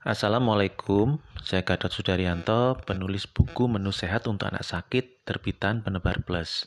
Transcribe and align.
Assalamualaikum, 0.00 1.20
saya 1.44 1.60
Gatot 1.60 1.92
Sudaryanto, 1.92 2.80
penulis 2.88 3.28
buku 3.28 3.68
Menu 3.68 3.92
Sehat 3.92 4.24
untuk 4.32 4.48
Anak 4.48 4.64
Sakit, 4.64 5.28
terbitan 5.28 5.84
Penebar 5.84 6.24
Plus. 6.24 6.64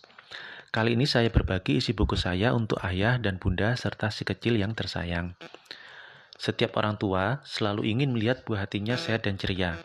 Kali 0.69 0.93
ini 0.93 1.09
saya 1.09 1.33
berbagi 1.33 1.81
isi 1.81 1.97
buku 1.97 2.13
saya 2.13 2.53
untuk 2.53 2.77
ayah 2.85 3.17
dan 3.17 3.41
bunda 3.41 3.73
serta 3.73 4.13
si 4.13 4.21
kecil 4.21 4.61
yang 4.61 4.77
tersayang. 4.77 5.33
Setiap 6.37 6.77
orang 6.77 7.01
tua 7.01 7.41
selalu 7.41 7.89
ingin 7.89 8.13
melihat 8.13 8.45
buah 8.45 8.69
hatinya 8.69 9.01
sehat 9.01 9.25
dan 9.25 9.41
ceria. 9.41 9.81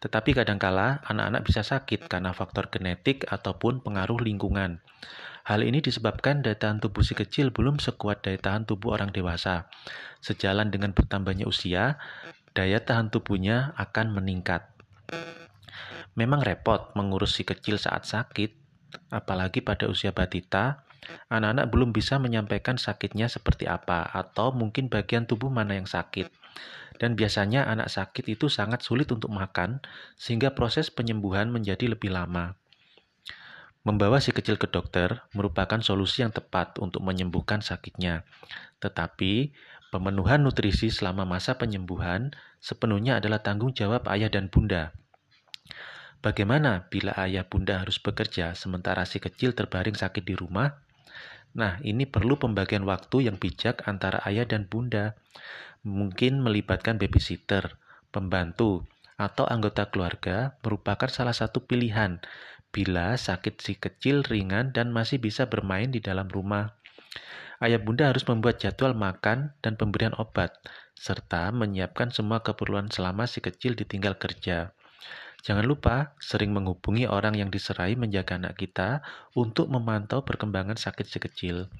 Tetapi 0.00 0.32
kadangkala 0.32 1.04
anak-anak 1.04 1.44
bisa 1.44 1.60
sakit 1.60 2.08
karena 2.08 2.32
faktor 2.32 2.72
genetik 2.72 3.28
ataupun 3.28 3.84
pengaruh 3.84 4.16
lingkungan. 4.16 4.80
Hal 5.44 5.64
ini 5.64 5.84
disebabkan 5.84 6.44
daya 6.44 6.60
tahan 6.60 6.80
tubuh 6.80 7.00
si 7.00 7.12
kecil 7.16 7.52
belum 7.52 7.80
sekuat 7.80 8.20
daya 8.24 8.36
tahan 8.36 8.64
tubuh 8.68 8.96
orang 8.96 9.12
dewasa. 9.12 9.68
Sejalan 10.20 10.68
dengan 10.68 10.92
bertambahnya 10.92 11.48
usia, 11.48 11.96
daya 12.58 12.82
tahan 12.82 13.14
tubuhnya 13.14 13.70
akan 13.78 14.18
meningkat. 14.18 14.66
Memang 16.18 16.42
repot 16.42 16.90
mengurus 16.98 17.38
si 17.38 17.46
kecil 17.46 17.78
saat 17.78 18.02
sakit, 18.02 18.50
apalagi 19.14 19.62
pada 19.62 19.86
usia 19.86 20.10
batita, 20.10 20.82
anak-anak 21.30 21.70
belum 21.70 21.94
bisa 21.94 22.18
menyampaikan 22.18 22.74
sakitnya 22.74 23.30
seperti 23.30 23.70
apa, 23.70 24.10
atau 24.10 24.50
mungkin 24.50 24.90
bagian 24.90 25.30
tubuh 25.30 25.46
mana 25.46 25.78
yang 25.78 25.86
sakit. 25.86 26.26
Dan 26.98 27.14
biasanya 27.14 27.70
anak 27.70 27.94
sakit 27.94 28.26
itu 28.26 28.50
sangat 28.50 28.82
sulit 28.82 29.06
untuk 29.14 29.30
makan, 29.30 29.78
sehingga 30.18 30.50
proses 30.58 30.90
penyembuhan 30.90 31.54
menjadi 31.54 31.86
lebih 31.86 32.10
lama. 32.10 32.58
Membawa 33.86 34.18
si 34.18 34.34
kecil 34.34 34.58
ke 34.58 34.66
dokter 34.66 35.22
merupakan 35.30 35.78
solusi 35.78 36.26
yang 36.26 36.34
tepat 36.34 36.82
untuk 36.82 37.06
menyembuhkan 37.06 37.62
sakitnya. 37.62 38.26
Tetapi, 38.82 39.54
Pemenuhan 39.88 40.44
nutrisi 40.44 40.92
selama 40.92 41.24
masa 41.24 41.56
penyembuhan 41.56 42.36
sepenuhnya 42.60 43.24
adalah 43.24 43.40
tanggung 43.40 43.72
jawab 43.72 44.04
ayah 44.12 44.28
dan 44.28 44.52
bunda. 44.52 44.92
Bagaimana 46.20 46.92
bila 46.92 47.16
ayah 47.16 47.48
bunda 47.48 47.80
harus 47.80 47.96
bekerja 47.96 48.52
sementara 48.52 49.08
si 49.08 49.16
kecil 49.16 49.56
terbaring 49.56 49.96
sakit 49.96 50.20
di 50.28 50.36
rumah? 50.36 50.76
Nah, 51.56 51.80
ini 51.80 52.04
perlu 52.04 52.36
pembagian 52.36 52.84
waktu 52.84 53.32
yang 53.32 53.40
bijak 53.40 53.88
antara 53.88 54.20
ayah 54.28 54.44
dan 54.44 54.68
bunda. 54.68 55.16
Mungkin 55.88 56.44
melibatkan 56.44 57.00
babysitter, 57.00 57.80
pembantu, 58.12 58.84
atau 59.16 59.48
anggota 59.48 59.88
keluarga 59.88 60.60
merupakan 60.60 61.08
salah 61.08 61.32
satu 61.32 61.64
pilihan 61.64 62.20
bila 62.68 63.16
sakit 63.16 63.56
si 63.58 63.74
kecil 63.80 64.20
ringan 64.20 64.76
dan 64.76 64.92
masih 64.92 65.16
bisa 65.16 65.48
bermain 65.48 65.88
di 65.88 66.04
dalam 66.04 66.28
rumah 66.28 66.78
ayah 67.58 67.80
bunda 67.82 68.10
harus 68.10 68.22
membuat 68.26 68.62
jadwal 68.62 68.94
makan 68.94 69.54
dan 69.62 69.74
pemberian 69.74 70.14
obat, 70.18 70.54
serta 70.94 71.50
menyiapkan 71.54 72.10
semua 72.10 72.42
keperluan 72.42 72.90
selama 72.90 73.26
si 73.26 73.38
kecil 73.38 73.78
ditinggal 73.78 74.18
kerja. 74.18 74.74
Jangan 75.46 75.62
lupa 75.62 76.18
sering 76.18 76.50
menghubungi 76.50 77.06
orang 77.06 77.38
yang 77.38 77.48
diserai 77.48 77.94
menjaga 77.94 78.36
anak 78.42 78.58
kita 78.58 79.06
untuk 79.38 79.70
memantau 79.70 80.26
perkembangan 80.26 80.74
sakit 80.74 81.06
si 81.06 81.18
kecil. 81.22 81.70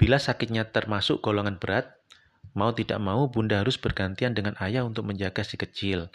Bila 0.00 0.16
sakitnya 0.18 0.66
termasuk 0.72 1.20
golongan 1.20 1.60
berat, 1.60 1.92
mau 2.56 2.72
tidak 2.72 2.98
mau 2.98 3.28
bunda 3.28 3.60
harus 3.60 3.76
bergantian 3.76 4.32
dengan 4.32 4.56
ayah 4.58 4.82
untuk 4.82 5.04
menjaga 5.06 5.44
si 5.44 5.54
kecil. 5.60 6.08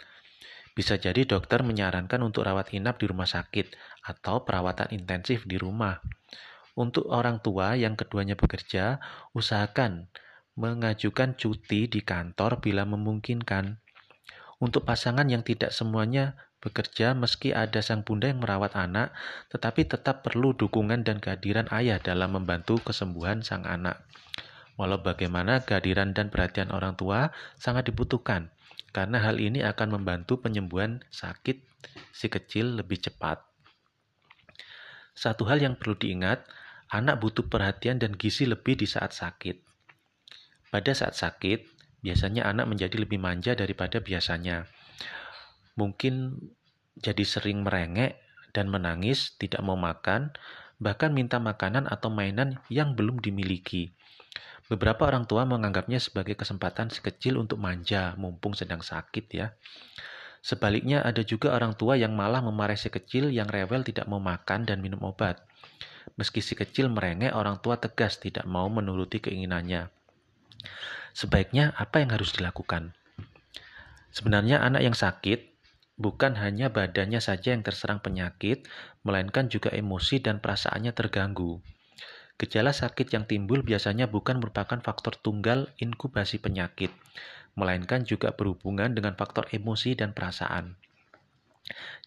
Bisa 0.74 0.98
jadi 0.98 1.26
dokter 1.26 1.62
menyarankan 1.62 2.20
untuk 2.22 2.46
rawat 2.46 2.70
inap 2.76 2.98
di 3.00 3.06
rumah 3.10 3.26
sakit 3.26 3.74
atau 4.06 4.42
perawatan 4.46 4.94
intensif 4.94 5.46
di 5.46 5.56
rumah. 5.56 5.98
Untuk 6.78 7.10
orang 7.10 7.42
tua 7.42 7.74
yang 7.74 7.98
keduanya 7.98 8.38
bekerja, 8.38 9.02
usahakan 9.34 10.06
mengajukan 10.54 11.34
cuti 11.34 11.88
di 11.88 12.00
kantor 12.04 12.60
bila 12.62 12.86
memungkinkan. 12.86 13.80
Untuk 14.60 14.84
pasangan 14.84 15.24
yang 15.26 15.40
tidak 15.40 15.72
semuanya 15.72 16.36
bekerja 16.60 17.16
meski 17.16 17.56
ada 17.56 17.80
sang 17.80 18.04
bunda 18.04 18.28
yang 18.28 18.44
merawat 18.44 18.76
anak, 18.76 19.16
tetapi 19.48 19.88
tetap 19.88 20.20
perlu 20.20 20.52
dukungan 20.52 21.00
dan 21.00 21.16
kehadiran 21.16 21.64
ayah 21.72 21.96
dalam 21.96 22.36
membantu 22.36 22.76
kesembuhan 22.84 23.40
sang 23.40 23.64
anak. 23.64 24.04
Walau 24.76 25.00
bagaimana 25.00 25.64
kehadiran 25.64 26.12
dan 26.12 26.28
perhatian 26.28 26.68
orang 26.72 26.96
tua 26.96 27.32
sangat 27.56 27.88
dibutuhkan, 27.88 28.52
karena 28.92 29.20
hal 29.24 29.40
ini 29.40 29.64
akan 29.64 30.00
membantu 30.00 30.40
penyembuhan 30.44 31.00
sakit 31.08 31.64
si 32.12 32.28
kecil 32.28 32.76
lebih 32.76 33.00
cepat. 33.00 33.40
Satu 35.16 35.48
hal 35.48 35.60
yang 35.60 35.76
perlu 35.76 35.96
diingat, 35.96 36.44
anak 36.90 37.22
butuh 37.22 37.46
perhatian 37.46 38.02
dan 38.02 38.18
gizi 38.18 38.46
lebih 38.46 38.74
di 38.74 38.86
saat 38.86 39.14
sakit. 39.14 39.62
Pada 40.70 40.92
saat 40.94 41.14
sakit, 41.18 41.66
biasanya 42.02 42.46
anak 42.46 42.70
menjadi 42.70 42.98
lebih 42.98 43.18
manja 43.18 43.54
daripada 43.54 44.02
biasanya. 44.02 44.66
Mungkin 45.78 46.38
jadi 46.98 47.24
sering 47.24 47.62
merengek 47.62 48.18
dan 48.50 48.66
menangis, 48.66 49.38
tidak 49.38 49.62
mau 49.62 49.78
makan, 49.78 50.34
bahkan 50.82 51.14
minta 51.14 51.38
makanan 51.38 51.86
atau 51.86 52.10
mainan 52.10 52.58
yang 52.66 52.98
belum 52.98 53.22
dimiliki. 53.22 53.94
Beberapa 54.70 55.06
orang 55.06 55.26
tua 55.26 55.42
menganggapnya 55.42 55.98
sebagai 55.98 56.38
kesempatan 56.38 56.94
sekecil 56.94 57.38
untuk 57.38 57.58
manja, 57.58 58.14
mumpung 58.14 58.54
sedang 58.54 58.82
sakit 58.82 59.26
ya. 59.34 59.50
Sebaliknya 60.40 61.04
ada 61.04 61.20
juga 61.20 61.52
orang 61.52 61.76
tua 61.76 62.00
yang 62.00 62.16
malah 62.16 62.40
memarahi 62.40 62.80
si 62.80 62.88
kecil 62.88 63.28
yang 63.28 63.48
rewel 63.48 63.84
tidak 63.84 64.08
mau 64.08 64.18
makan 64.18 64.64
dan 64.64 64.80
minum 64.80 65.00
obat. 65.04 65.44
Meski 66.16 66.40
si 66.40 66.56
kecil 66.56 66.88
merengek, 66.88 67.36
orang 67.36 67.60
tua 67.60 67.76
tegas 67.76 68.16
tidak 68.16 68.48
mau 68.48 68.66
menuruti 68.72 69.20
keinginannya. 69.20 69.92
Sebaiknya 71.12 71.76
apa 71.76 72.00
yang 72.00 72.16
harus 72.16 72.32
dilakukan? 72.32 72.96
Sebenarnya 74.10 74.64
anak 74.64 74.82
yang 74.82 74.96
sakit 74.96 75.50
bukan 76.00 76.40
hanya 76.40 76.72
badannya 76.72 77.20
saja 77.20 77.52
yang 77.52 77.60
terserang 77.60 78.00
penyakit, 78.00 78.64
melainkan 79.04 79.52
juga 79.52 79.68
emosi 79.68 80.24
dan 80.24 80.40
perasaannya 80.40 80.96
terganggu. 80.96 81.60
Gejala 82.40 82.72
sakit 82.72 83.12
yang 83.12 83.28
timbul 83.28 83.60
biasanya 83.60 84.08
bukan 84.08 84.40
merupakan 84.40 84.80
faktor 84.80 85.12
tunggal 85.20 85.68
inkubasi 85.76 86.40
penyakit, 86.40 86.88
melainkan 87.54 88.06
juga 88.06 88.34
berhubungan 88.34 88.92
dengan 88.94 89.14
faktor 89.18 89.46
emosi 89.50 89.98
dan 89.98 90.14
perasaan. 90.14 90.78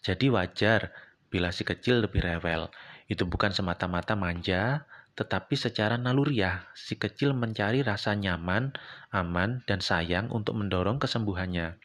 Jadi 0.04 0.28
wajar 0.28 0.92
bila 1.32 1.50
si 1.50 1.66
kecil 1.66 2.04
lebih 2.04 2.22
rewel. 2.22 2.68
Itu 3.10 3.28
bukan 3.28 3.52
semata-mata 3.52 4.16
manja, 4.16 4.86
tetapi 5.14 5.54
secara 5.54 5.94
naluriah 5.94 6.66
si 6.74 6.98
kecil 6.98 7.36
mencari 7.36 7.86
rasa 7.86 8.18
nyaman, 8.18 8.74
aman, 9.14 9.62
dan 9.66 9.78
sayang 9.78 10.30
untuk 10.34 10.58
mendorong 10.58 10.98
kesembuhannya. 10.98 11.78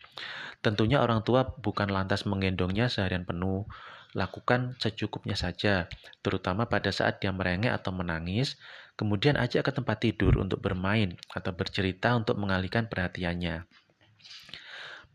Tentunya 0.60 1.00
orang 1.00 1.24
tua 1.24 1.56
bukan 1.62 1.88
lantas 1.88 2.28
menggendongnya 2.28 2.92
seharian 2.92 3.24
penuh, 3.24 3.70
lakukan 4.18 4.76
secukupnya 4.82 5.38
saja, 5.38 5.86
terutama 6.26 6.66
pada 6.66 6.90
saat 6.90 7.22
dia 7.22 7.30
merengek 7.30 7.70
atau 7.70 7.94
menangis, 7.94 8.58
kemudian 9.00 9.40
ajak 9.40 9.64
ke 9.64 9.72
tempat 9.72 10.04
tidur 10.04 10.36
untuk 10.44 10.60
bermain 10.60 11.16
atau 11.32 11.56
bercerita 11.56 12.12
untuk 12.20 12.36
mengalihkan 12.36 12.92
perhatiannya. 12.92 13.64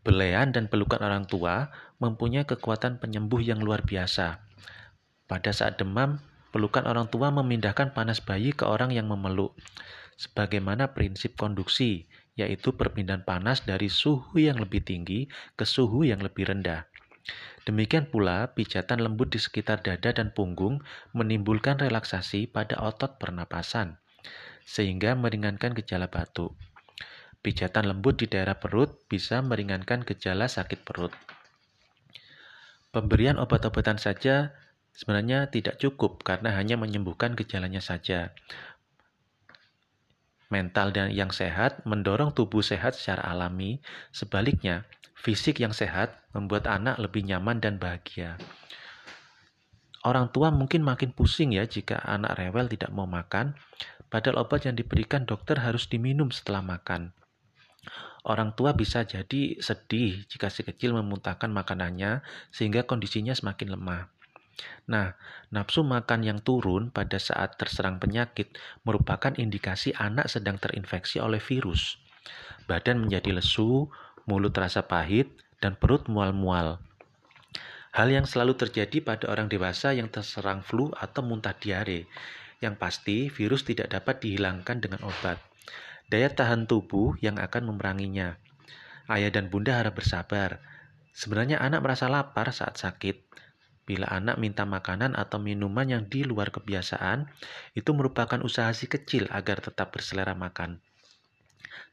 Belean 0.01 0.49
dan 0.49 0.65
pelukan 0.65 0.97
orang 1.05 1.29
tua 1.29 1.69
mempunyai 2.01 2.49
kekuatan 2.49 2.97
penyembuh 2.97 3.45
yang 3.45 3.61
luar 3.61 3.85
biasa. 3.85 4.41
Pada 5.29 5.53
saat 5.53 5.77
demam, 5.77 6.17
pelukan 6.49 6.81
orang 6.89 7.05
tua 7.13 7.29
memindahkan 7.29 7.93
panas 7.93 8.25
bayi 8.25 8.57
ke 8.57 8.65
orang 8.65 8.89
yang 8.89 9.05
memeluk. 9.05 9.53
Sebagaimana 10.17 10.97
prinsip 10.97 11.37
konduksi, 11.37 12.09
yaitu 12.33 12.73
perpindahan 12.73 13.21
panas 13.21 13.69
dari 13.69 13.89
suhu 13.89 14.41
yang 14.41 14.57
lebih 14.57 14.81
tinggi 14.81 15.29
ke 15.53 15.65
suhu 15.65 16.01
yang 16.05 16.25
lebih 16.25 16.49
rendah. 16.49 16.89
Demikian 17.65 18.05
pula, 18.05 18.53
pijatan 18.53 19.01
lembut 19.01 19.33
di 19.33 19.41
sekitar 19.41 19.81
dada 19.81 20.13
dan 20.13 20.29
punggung 20.29 20.85
menimbulkan 21.17 21.81
relaksasi 21.81 22.45
pada 22.45 22.77
otot 22.77 23.17
pernapasan, 23.17 23.97
sehingga 24.61 25.17
meringankan 25.17 25.73
gejala 25.73 26.05
batuk. 26.05 26.53
Pijatan 27.41 27.89
lembut 27.89 28.21
di 28.21 28.29
daerah 28.29 28.61
perut 28.61 29.09
bisa 29.09 29.41
meringankan 29.41 30.05
gejala 30.05 30.45
sakit 30.45 30.85
perut. 30.85 31.13
Pemberian 32.93 33.41
obat-obatan 33.41 33.97
saja 33.97 34.53
sebenarnya 34.93 35.49
tidak 35.49 35.81
cukup 35.81 36.21
karena 36.21 36.53
hanya 36.53 36.77
menyembuhkan 36.77 37.33
gejalanya 37.33 37.81
saja. 37.81 38.33
Mental 40.53 40.93
dan 40.93 41.09
yang 41.09 41.33
sehat 41.33 41.81
mendorong 41.89 42.29
tubuh 42.29 42.61
sehat 42.61 42.93
secara 42.93 43.25
alami, 43.25 43.81
sebaliknya 44.13 44.85
fisik 45.15 45.63
yang 45.63 45.71
sehat 45.71 46.21
membuat 46.35 46.67
anak 46.67 46.99
lebih 47.01 47.25
nyaman 47.25 47.63
dan 47.63 47.79
bahagia. 47.81 48.37
Orang 50.05 50.29
tua 50.29 50.53
mungkin 50.53 50.85
makin 50.85 51.15
pusing 51.15 51.57
ya 51.57 51.65
jika 51.65 51.97
anak 52.05 52.37
rewel 52.37 52.69
tidak 52.69 52.93
mau 52.93 53.09
makan, 53.09 53.57
padahal 54.13 54.45
obat 54.45 54.69
yang 54.69 54.77
diberikan 54.77 55.25
dokter 55.25 55.57
harus 55.57 55.89
diminum 55.89 56.29
setelah 56.29 56.61
makan. 56.61 57.09
Orang 58.25 58.53
tua 58.53 58.77
bisa 58.77 59.01
jadi 59.01 59.57
sedih 59.57 60.29
jika 60.29 60.53
si 60.53 60.61
kecil 60.61 60.93
memuntahkan 60.93 61.49
makanannya 61.49 62.21
sehingga 62.53 62.85
kondisinya 62.85 63.33
semakin 63.33 63.77
lemah. 63.77 64.13
Nah, 64.89 65.13
nafsu 65.49 65.81
makan 65.81 66.21
yang 66.25 66.39
turun 66.41 66.89
pada 66.89 67.17
saat 67.17 67.57
terserang 67.57 67.97
penyakit 67.97 68.55
merupakan 68.85 69.33
indikasi 69.35 69.93
anak 69.97 70.29
sedang 70.29 70.61
terinfeksi 70.61 71.21
oleh 71.21 71.41
virus. 71.41 71.97
Badan 72.65 73.05
menjadi 73.05 73.37
lesu, 73.37 73.89
mulut 74.25 74.53
terasa 74.53 74.85
pahit, 74.85 75.29
dan 75.61 75.77
perut 75.77 76.05
mual-mual. 76.11 76.77
Hal 77.95 78.11
yang 78.11 78.27
selalu 78.27 78.59
terjadi 78.59 78.99
pada 78.99 79.31
orang 79.31 79.47
dewasa 79.47 79.95
yang 79.95 80.11
terserang 80.11 80.59
flu 80.59 80.91
atau 80.91 81.23
muntah 81.23 81.55
diare. 81.55 82.11
Yang 82.59 82.75
pasti, 82.75 83.17
virus 83.31 83.63
tidak 83.63 83.87
dapat 83.87 84.19
dihilangkan 84.19 84.83
dengan 84.83 84.99
obat. 85.07 85.39
Daya 86.11 86.27
tahan 86.27 86.67
tubuh 86.67 87.15
yang 87.23 87.39
akan 87.39 87.71
memeranginya. 87.71 88.35
Ayah 89.07 89.31
dan 89.31 89.47
bunda 89.47 89.79
harap 89.79 89.95
bersabar. 89.95 90.59
Sebenarnya 91.15 91.63
anak 91.63 91.87
merasa 91.87 92.11
lapar 92.11 92.51
saat 92.51 92.75
sakit. 92.75 93.23
Bila 93.85 94.09
anak 94.09 94.41
minta 94.41 94.65
makanan 94.65 95.13
atau 95.13 95.37
minuman 95.37 95.85
yang 95.85 96.03
di 96.09 96.25
luar 96.25 96.49
kebiasaan, 96.49 97.29
itu 97.77 97.93
merupakan 97.93 98.41
usaha 98.41 98.73
si 98.73 98.89
kecil 98.89 99.29
agar 99.29 99.61
tetap 99.61 99.93
berselera 99.93 100.33
makan. 100.33 100.81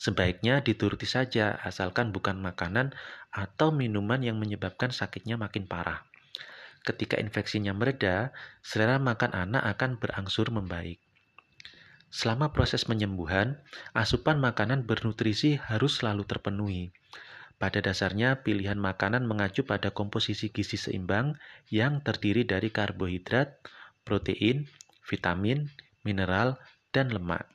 Sebaiknya 0.03 0.59
dituruti 0.67 1.07
saja, 1.07 1.63
asalkan 1.63 2.11
bukan 2.11 2.35
makanan 2.43 2.91
atau 3.31 3.71
minuman 3.71 4.19
yang 4.19 4.35
menyebabkan 4.35 4.91
sakitnya 4.91 5.39
makin 5.39 5.71
parah. 5.71 6.03
Ketika 6.83 7.23
infeksinya 7.23 7.71
mereda, 7.71 8.35
selera 8.67 8.99
makan 8.99 9.31
anak 9.31 9.63
akan 9.79 10.03
berangsur 10.03 10.51
membaik. 10.51 10.99
Selama 12.11 12.51
proses 12.51 12.83
penyembuhan, 12.83 13.63
asupan 13.95 14.43
makanan 14.43 14.91
bernutrisi 14.91 15.63
harus 15.63 16.03
selalu 16.03 16.27
terpenuhi. 16.27 16.91
Pada 17.63 17.79
dasarnya, 17.79 18.43
pilihan 18.43 18.83
makanan 18.83 19.23
mengacu 19.23 19.63
pada 19.63 19.95
komposisi 19.95 20.51
gizi 20.51 20.83
seimbang 20.83 21.39
yang 21.71 22.03
terdiri 22.03 22.43
dari 22.43 22.75
karbohidrat, 22.75 23.63
protein, 24.03 24.67
vitamin, 25.07 25.71
mineral, 26.03 26.59
dan 26.91 27.15
lemak. 27.15 27.47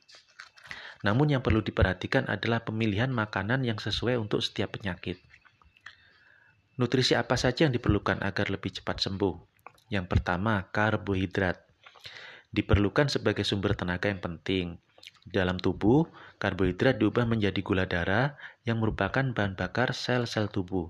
Namun 1.06 1.30
yang 1.30 1.42
perlu 1.42 1.62
diperhatikan 1.62 2.26
adalah 2.26 2.66
pemilihan 2.66 3.10
makanan 3.10 3.62
yang 3.62 3.78
sesuai 3.78 4.18
untuk 4.18 4.42
setiap 4.42 4.78
penyakit. 4.78 5.22
Nutrisi 6.78 7.18
apa 7.18 7.34
saja 7.34 7.66
yang 7.66 7.74
diperlukan 7.74 8.22
agar 8.22 8.50
lebih 8.50 8.70
cepat 8.70 9.02
sembuh? 9.02 9.34
Yang 9.90 10.06
pertama, 10.10 10.66
karbohidrat 10.70 11.68
diperlukan 12.48 13.12
sebagai 13.12 13.44
sumber 13.44 13.76
tenaga 13.76 14.08
yang 14.08 14.22
penting. 14.22 14.80
Dalam 15.28 15.60
tubuh, 15.60 16.08
karbohidrat 16.40 16.96
diubah 16.96 17.28
menjadi 17.28 17.60
gula 17.60 17.84
darah 17.84 18.40
yang 18.64 18.80
merupakan 18.80 19.20
bahan 19.20 19.52
bakar 19.52 19.92
sel-sel 19.92 20.48
tubuh. 20.48 20.88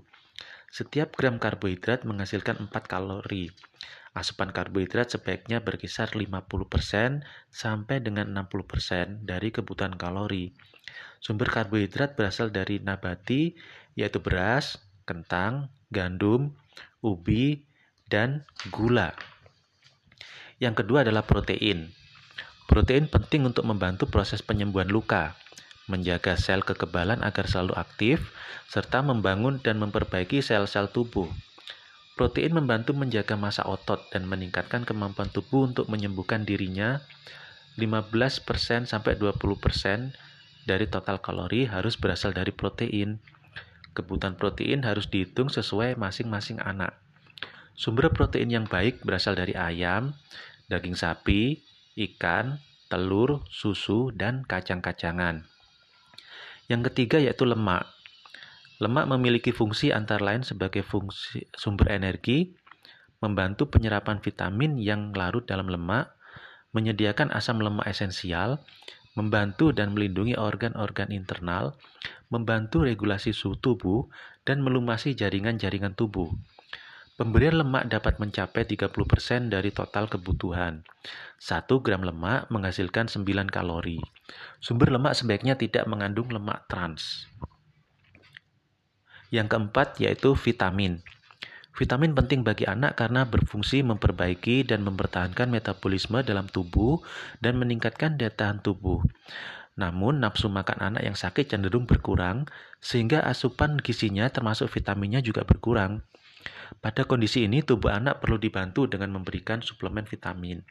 Setiap 0.69 1.17
gram 1.17 1.41
karbohidrat 1.41 2.05
menghasilkan 2.05 2.69
4 2.69 2.71
kalori. 2.85 3.49
Asupan 4.13 4.49
karbohidrat 4.53 5.09
sebaiknya 5.09 5.61
berkisar 5.61 6.13
50% 6.13 7.25
sampai 7.49 7.97
dengan 8.01 8.29
60% 8.33 9.25
dari 9.25 9.49
kebutuhan 9.53 9.97
kalori. 9.97 10.53
Sumber 11.21 11.49
karbohidrat 11.49 12.17
berasal 12.17 12.49
dari 12.53 12.81
nabati, 12.81 13.53
yaitu 13.93 14.21
beras, 14.21 14.81
kentang, 15.05 15.73
gandum, 15.89 16.53
ubi, 17.01 17.65
dan 18.09 18.45
gula. 18.73 19.13
Yang 20.61 20.85
kedua 20.85 21.05
adalah 21.05 21.25
protein. 21.25 21.89
Protein 22.69 23.09
penting 23.09 23.49
untuk 23.49 23.65
membantu 23.65 24.05
proses 24.05 24.45
penyembuhan 24.45 24.89
luka, 24.89 25.33
menjaga 25.89 26.37
sel 26.37 26.61
kekebalan 26.61 27.25
agar 27.25 27.49
selalu 27.49 27.73
aktif, 27.75 28.31
serta 28.69 29.01
membangun 29.01 29.57
dan 29.59 29.81
memperbaiki 29.81 30.39
sel-sel 30.45 30.93
tubuh. 30.93 31.27
Protein 32.13 32.53
membantu 32.53 32.93
menjaga 32.93 33.33
masa 33.33 33.65
otot 33.65 34.05
dan 34.13 34.29
meningkatkan 34.29 34.85
kemampuan 34.85 35.33
tubuh 35.33 35.65
untuk 35.65 35.89
menyembuhkan 35.89 36.45
dirinya. 36.45 37.01
15% 37.81 38.45
sampai 38.85 39.15
20% 39.17 40.13
dari 40.69 40.85
total 40.85 41.17
kalori 41.23 41.65
harus 41.65 41.97
berasal 41.97 42.35
dari 42.35 42.53
protein. 42.53 43.17
Kebutuhan 43.97 44.37
protein 44.37 44.85
harus 44.85 45.09
dihitung 45.09 45.49
sesuai 45.49 45.97
masing-masing 45.97 46.61
anak. 46.61 46.93
Sumber 47.73 48.13
protein 48.13 48.53
yang 48.53 48.69
baik 48.69 49.01
berasal 49.01 49.33
dari 49.33 49.57
ayam, 49.57 50.13
daging 50.69 50.99
sapi, 50.99 51.63
ikan, 51.97 52.61
telur, 52.91 53.47
susu, 53.49 54.13
dan 54.13 54.45
kacang-kacangan. 54.45 55.48
Yang 56.69 56.93
ketiga 56.93 57.17
yaitu 57.17 57.49
lemak. 57.49 57.89
Lemak 58.79 59.09
memiliki 59.09 59.51
fungsi 59.51 59.91
antara 59.91 60.21
lain 60.21 60.45
sebagai 60.45 60.85
fungsi 60.85 61.49
sumber 61.51 61.91
energi, 61.91 62.53
membantu 63.19 63.67
penyerapan 63.67 64.23
vitamin 64.23 64.79
yang 64.79 65.11
larut 65.11 65.43
dalam 65.43 65.67
lemak, 65.67 66.15
menyediakan 66.71 67.33
asam 67.33 67.59
lemak 67.59 67.89
esensial, 67.89 68.63
membantu 69.17 69.73
dan 69.75 69.91
melindungi 69.91 70.37
organ-organ 70.37 71.11
internal, 71.11 71.75
membantu 72.31 72.85
regulasi 72.85 73.35
suhu 73.35 73.57
tubuh, 73.59 74.07
dan 74.47 74.63
melumasi 74.63 75.17
jaringan-jaringan 75.17 75.97
tubuh. 75.97 76.31
Pemberian 77.19 77.59
lemak 77.59 77.91
dapat 77.91 78.15
mencapai 78.15 78.63
30% 78.63 79.51
dari 79.51 79.75
total 79.75 80.07
kebutuhan. 80.07 80.87
1 81.35 81.67
gram 81.83 81.99
lemak 81.99 82.47
menghasilkan 82.47 83.11
9 83.11 83.27
kalori. 83.51 83.99
Sumber 84.63 84.87
lemak 84.87 85.19
sebaiknya 85.19 85.59
tidak 85.59 85.83
mengandung 85.91 86.31
lemak 86.31 86.63
trans. 86.71 87.27
Yang 89.35 89.51
keempat 89.51 89.99
yaitu 89.99 90.31
vitamin. 90.31 91.03
Vitamin 91.75 92.15
penting 92.15 92.47
bagi 92.47 92.63
anak 92.63 92.95
karena 92.95 93.27
berfungsi 93.27 93.83
memperbaiki 93.83 94.63
dan 94.63 94.87
mempertahankan 94.87 95.51
metabolisme 95.51 96.23
dalam 96.23 96.47
tubuh 96.47 97.03
dan 97.43 97.59
meningkatkan 97.59 98.15
daya 98.15 98.31
tahan 98.31 98.63
tubuh. 98.63 99.03
Namun, 99.75 100.23
nafsu 100.23 100.47
makan 100.47 100.79
anak 100.79 101.03
yang 101.03 101.19
sakit 101.19 101.51
cenderung 101.51 101.83
berkurang, 101.83 102.47
sehingga 102.79 103.27
asupan 103.27 103.75
gizinya 103.83 104.31
termasuk 104.31 104.71
vitaminnya 104.71 105.19
juga 105.19 105.43
berkurang. 105.43 105.99
Pada 106.79 107.03
kondisi 107.03 107.43
ini, 107.43 107.59
tubuh 107.59 107.91
anak 107.91 108.23
perlu 108.23 108.39
dibantu 108.39 108.87
dengan 108.87 109.19
memberikan 109.19 109.59
suplemen 109.59 110.07
vitamin. 110.07 110.63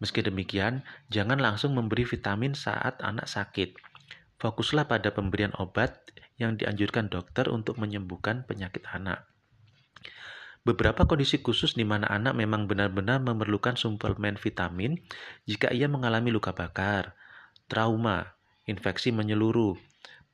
Meski 0.00 0.24
demikian, 0.24 0.82
jangan 1.12 1.38
langsung 1.38 1.76
memberi 1.76 2.08
vitamin 2.08 2.56
saat 2.56 2.98
anak 3.04 3.28
sakit. 3.28 3.76
Fokuslah 4.40 4.88
pada 4.88 5.12
pemberian 5.12 5.52
obat 5.60 6.00
yang 6.40 6.56
dianjurkan 6.56 7.12
dokter 7.12 7.46
untuk 7.52 7.76
menyembuhkan 7.76 8.48
penyakit 8.48 8.88
anak. 8.88 9.28
Beberapa 10.60 11.08
kondisi 11.08 11.40
khusus 11.40 11.72
di 11.76 11.84
mana 11.88 12.08
anak 12.08 12.36
memang 12.36 12.68
benar-benar 12.68 13.20
memerlukan 13.20 13.80
suplemen 13.80 14.36
vitamin 14.36 15.00
jika 15.48 15.72
ia 15.72 15.88
mengalami 15.88 16.28
luka 16.28 16.52
bakar, 16.52 17.16
trauma, 17.64 18.36
infeksi 18.68 19.08
menyeluruh, 19.08 19.76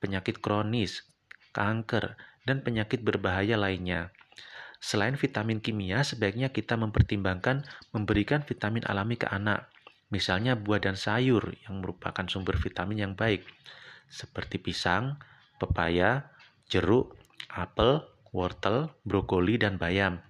penyakit 0.02 0.42
kronis, 0.42 1.06
kanker, 1.54 2.18
dan 2.42 2.62
penyakit 2.62 3.06
berbahaya 3.06 3.54
lainnya. 3.54 4.15
Selain 4.78 5.16
vitamin 5.16 5.58
kimia, 5.58 6.04
sebaiknya 6.04 6.52
kita 6.52 6.76
mempertimbangkan 6.76 7.64
memberikan 7.96 8.44
vitamin 8.44 8.84
alami 8.84 9.16
ke 9.16 9.26
anak, 9.26 9.72
misalnya 10.12 10.54
buah 10.54 10.78
dan 10.78 10.94
sayur 10.94 11.56
yang 11.66 11.80
merupakan 11.82 12.24
sumber 12.28 12.54
vitamin 12.60 13.08
yang 13.08 13.14
baik, 13.16 13.42
seperti 14.06 14.60
pisang, 14.60 15.18
pepaya, 15.58 16.30
jeruk, 16.68 17.16
apel, 17.50 18.04
wortel, 18.30 18.92
brokoli, 19.02 19.56
dan 19.56 19.80
bayam. 19.80 20.20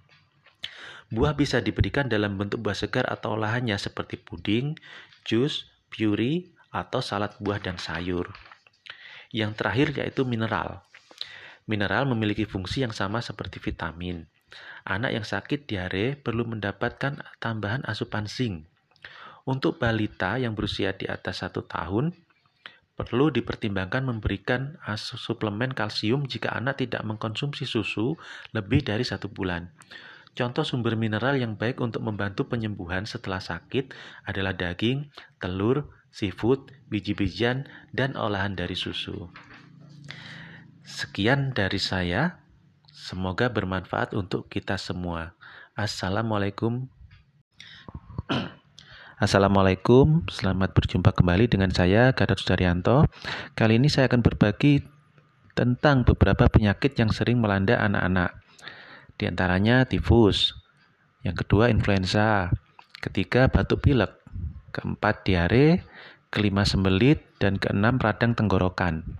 Buah 1.07 1.35
bisa 1.39 1.63
diberikan 1.63 2.11
dalam 2.11 2.35
bentuk 2.35 2.59
buah 2.59 2.75
segar 2.75 3.07
atau 3.07 3.39
olahannya 3.39 3.79
seperti 3.79 4.19
puding, 4.19 4.75
jus, 5.23 5.71
puri, 5.87 6.51
atau 6.67 6.99
salad 6.99 7.31
buah 7.39 7.63
dan 7.63 7.79
sayur. 7.79 8.35
Yang 9.31 9.51
terakhir 9.59 9.87
yaitu 10.03 10.27
mineral. 10.27 10.83
Mineral 11.67 12.07
memiliki 12.07 12.43
fungsi 12.47 12.83
yang 12.83 12.95
sama 12.95 13.19
seperti 13.23 13.59
vitamin. 13.59 14.27
Anak 14.87 15.11
yang 15.11 15.25
sakit 15.27 15.67
diare 15.67 16.15
perlu 16.15 16.47
mendapatkan 16.47 17.19
tambahan 17.43 17.83
asupan 17.83 18.25
zinc. 18.25 18.67
Untuk 19.47 19.79
balita 19.79 20.35
yang 20.39 20.55
berusia 20.55 20.91
di 20.95 21.07
atas 21.07 21.43
satu 21.43 21.63
tahun, 21.63 22.11
perlu 22.97 23.29
dipertimbangkan 23.29 24.09
memberikan 24.09 24.75
suplemen 24.97 25.71
kalsium 25.71 26.25
jika 26.25 26.51
anak 26.51 26.81
tidak 26.83 27.05
mengkonsumsi 27.05 27.63
susu 27.63 28.17
lebih 28.51 28.83
dari 28.83 29.05
satu 29.05 29.29
bulan. 29.29 29.69
Contoh 30.37 30.61
sumber 30.61 30.93
mineral 30.93 31.33
yang 31.37 31.57
baik 31.57 31.81
untuk 31.81 32.05
membantu 32.05 32.45
penyembuhan 32.45 33.09
setelah 33.09 33.41
sakit 33.41 33.89
adalah 34.29 34.53
daging, 34.53 35.09
telur, 35.41 35.89
seafood, 36.13 36.69
biji-bijian, 36.93 37.65
dan 37.89 38.13
olahan 38.13 38.53
dari 38.53 38.77
susu. 38.77 39.33
Sekian 40.85 41.57
dari 41.57 41.81
saya. 41.81 42.46
Semoga 43.07 43.47
bermanfaat 43.47 44.11
untuk 44.19 44.51
kita 44.51 44.75
semua. 44.75 45.31
Assalamualaikum. 45.79 46.91
Assalamualaikum, 49.23 50.27
selamat 50.27 50.75
berjumpa 50.75 51.15
kembali 51.15 51.47
dengan 51.47 51.71
saya 51.71 52.11
Gatot 52.11 52.35
Sudaryanto. 52.35 53.07
Kali 53.55 53.79
ini 53.79 53.87
saya 53.87 54.11
akan 54.11 54.19
berbagi 54.19 54.83
tentang 55.55 56.03
beberapa 56.03 56.51
penyakit 56.51 56.99
yang 56.99 57.07
sering 57.15 57.39
melanda 57.39 57.79
anak-anak. 57.79 58.43
Di 59.15 59.31
antaranya 59.31 59.87
tifus, 59.87 60.51
yang 61.23 61.39
kedua 61.39 61.71
influenza, 61.71 62.51
ketiga 62.99 63.47
batuk 63.47 63.87
pilek, 63.87 64.19
keempat 64.75 65.23
diare, 65.23 65.79
kelima 66.27 66.67
sembelit, 66.67 67.23
dan 67.39 67.55
keenam 67.55 68.03
radang 68.03 68.35
tenggorokan. 68.35 69.15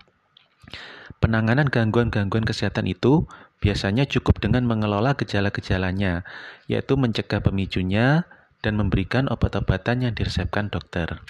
Penanganan 1.18 1.72
gangguan-gangguan 1.72 2.46
kesehatan 2.46 2.86
itu 2.86 3.26
biasanya 3.60 4.06
cukup 4.06 4.40
dengan 4.44 4.66
mengelola 4.66 5.18
gejala-gejalanya, 5.18 6.26
yaitu 6.70 6.94
mencegah 6.96 7.42
pemicunya 7.42 8.30
dan 8.62 8.78
memberikan 8.78 9.30
obat-obatan 9.30 10.06
yang 10.08 10.14
diresepkan 10.14 10.70
dokter. 10.70 11.22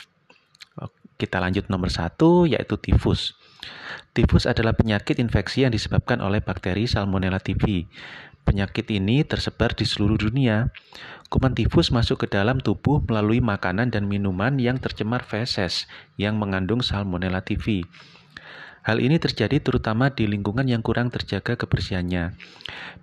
Kita 1.17 1.41
lanjut 1.41 1.65
nomor 1.73 1.89
satu, 1.89 2.45
yaitu 2.45 2.77
tifus. 2.77 3.33
Tifus 4.13 4.45
adalah 4.45 4.77
penyakit 4.77 5.17
infeksi 5.17 5.65
yang 5.65 5.73
disebabkan 5.73 6.21
oleh 6.21 6.45
bakteri 6.45 6.85
Salmonella 6.85 7.41
typhi. 7.41 7.89
Penyakit 8.45 8.85
ini 8.93 9.25
tersebar 9.25 9.73
di 9.73 9.83
seluruh 9.83 10.15
dunia. 10.15 10.69
Kuman 11.27 11.57
tifus 11.57 11.89
masuk 11.89 12.23
ke 12.23 12.27
dalam 12.31 12.61
tubuh 12.61 13.01
melalui 13.03 13.41
makanan 13.41 13.91
dan 13.91 14.05
minuman 14.05 14.61
yang 14.61 14.77
tercemar 14.77 15.25
feses 15.25 15.89
yang 16.21 16.37
mengandung 16.37 16.85
Salmonella 16.85 17.41
typhi. 17.41 17.83
Hal 18.87 19.03
ini 19.03 19.19
terjadi 19.19 19.59
terutama 19.59 20.15
di 20.15 20.31
lingkungan 20.31 20.63
yang 20.63 20.79
kurang 20.79 21.11
terjaga 21.11 21.59
kebersihannya. 21.59 22.39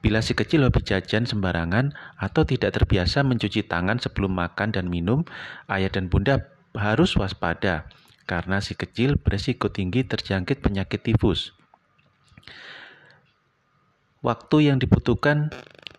Bila 0.01 0.25
si 0.25 0.33
kecil 0.33 0.65
hobi 0.65 0.81
jajan 0.81 1.29
sembarangan 1.29 1.93
atau 2.17 2.49
tidak 2.49 2.81
terbiasa 2.81 3.21
mencuci 3.21 3.69
tangan 3.69 4.01
sebelum 4.01 4.33
makan 4.33 4.73
dan 4.73 4.89
minum, 4.89 5.29
ayah 5.69 5.93
dan 5.93 6.09
bunda 6.09 6.49
harus 6.73 7.13
waspada 7.21 7.85
karena 8.25 8.65
si 8.65 8.73
kecil 8.73 9.21
beresiko 9.21 9.69
tinggi 9.69 10.09
terjangkit 10.09 10.65
penyakit 10.65 11.05
tifus. 11.05 11.53
Waktu 14.25 14.73
yang 14.73 14.81
dibutuhkan 14.81 15.53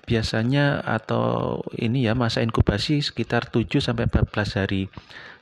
biasanya 0.10 0.82
atau 0.82 1.62
ini 1.78 2.10
ya 2.10 2.18
masa 2.18 2.42
inkubasi 2.42 3.06
sekitar 3.06 3.54
7 3.54 3.70
sampai 3.86 4.10
14 4.10 4.34
hari. 4.58 4.90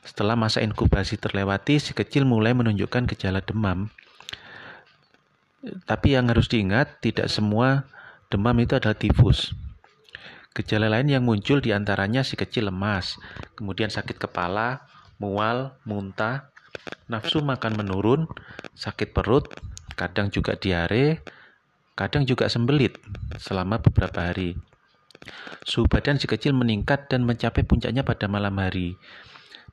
Setelah 0.04 0.36
masa 0.36 0.60
inkubasi 0.60 1.16
terlewati, 1.16 1.80
si 1.80 1.96
kecil 1.96 2.28
mulai 2.28 2.52
menunjukkan 2.52 3.08
gejala 3.08 3.40
demam. 3.40 3.88
Tapi 5.88 6.16
yang 6.16 6.28
harus 6.28 6.48
diingat, 6.52 7.00
tidak 7.00 7.32
semua 7.32 7.88
demam 8.28 8.54
itu 8.60 8.76
adalah 8.76 8.96
tifus. 8.96 9.56
Gejala 10.54 10.86
lain 10.86 11.10
yang 11.10 11.24
muncul 11.26 11.58
di 11.58 11.74
antaranya 11.74 12.22
si 12.22 12.38
kecil 12.38 12.70
lemas, 12.70 13.18
kemudian 13.58 13.90
sakit 13.90 14.22
kepala, 14.22 14.86
mual, 15.18 15.74
muntah, 15.82 16.54
nafsu 17.10 17.42
makan 17.42 17.74
menurun, 17.74 18.30
sakit 18.78 19.10
perut, 19.10 19.50
kadang 19.98 20.30
juga 20.30 20.54
diare, 20.54 21.26
kadang 21.98 22.22
juga 22.22 22.46
sembelit 22.46 22.98
selama 23.38 23.82
beberapa 23.82 24.30
hari. 24.30 24.54
Suhu 25.64 25.88
badan 25.88 26.20
si 26.20 26.28
kecil 26.28 26.52
meningkat 26.52 27.08
dan 27.08 27.24
mencapai 27.24 27.64
puncaknya 27.64 28.04
pada 28.04 28.28
malam 28.28 28.54
hari. 28.60 29.00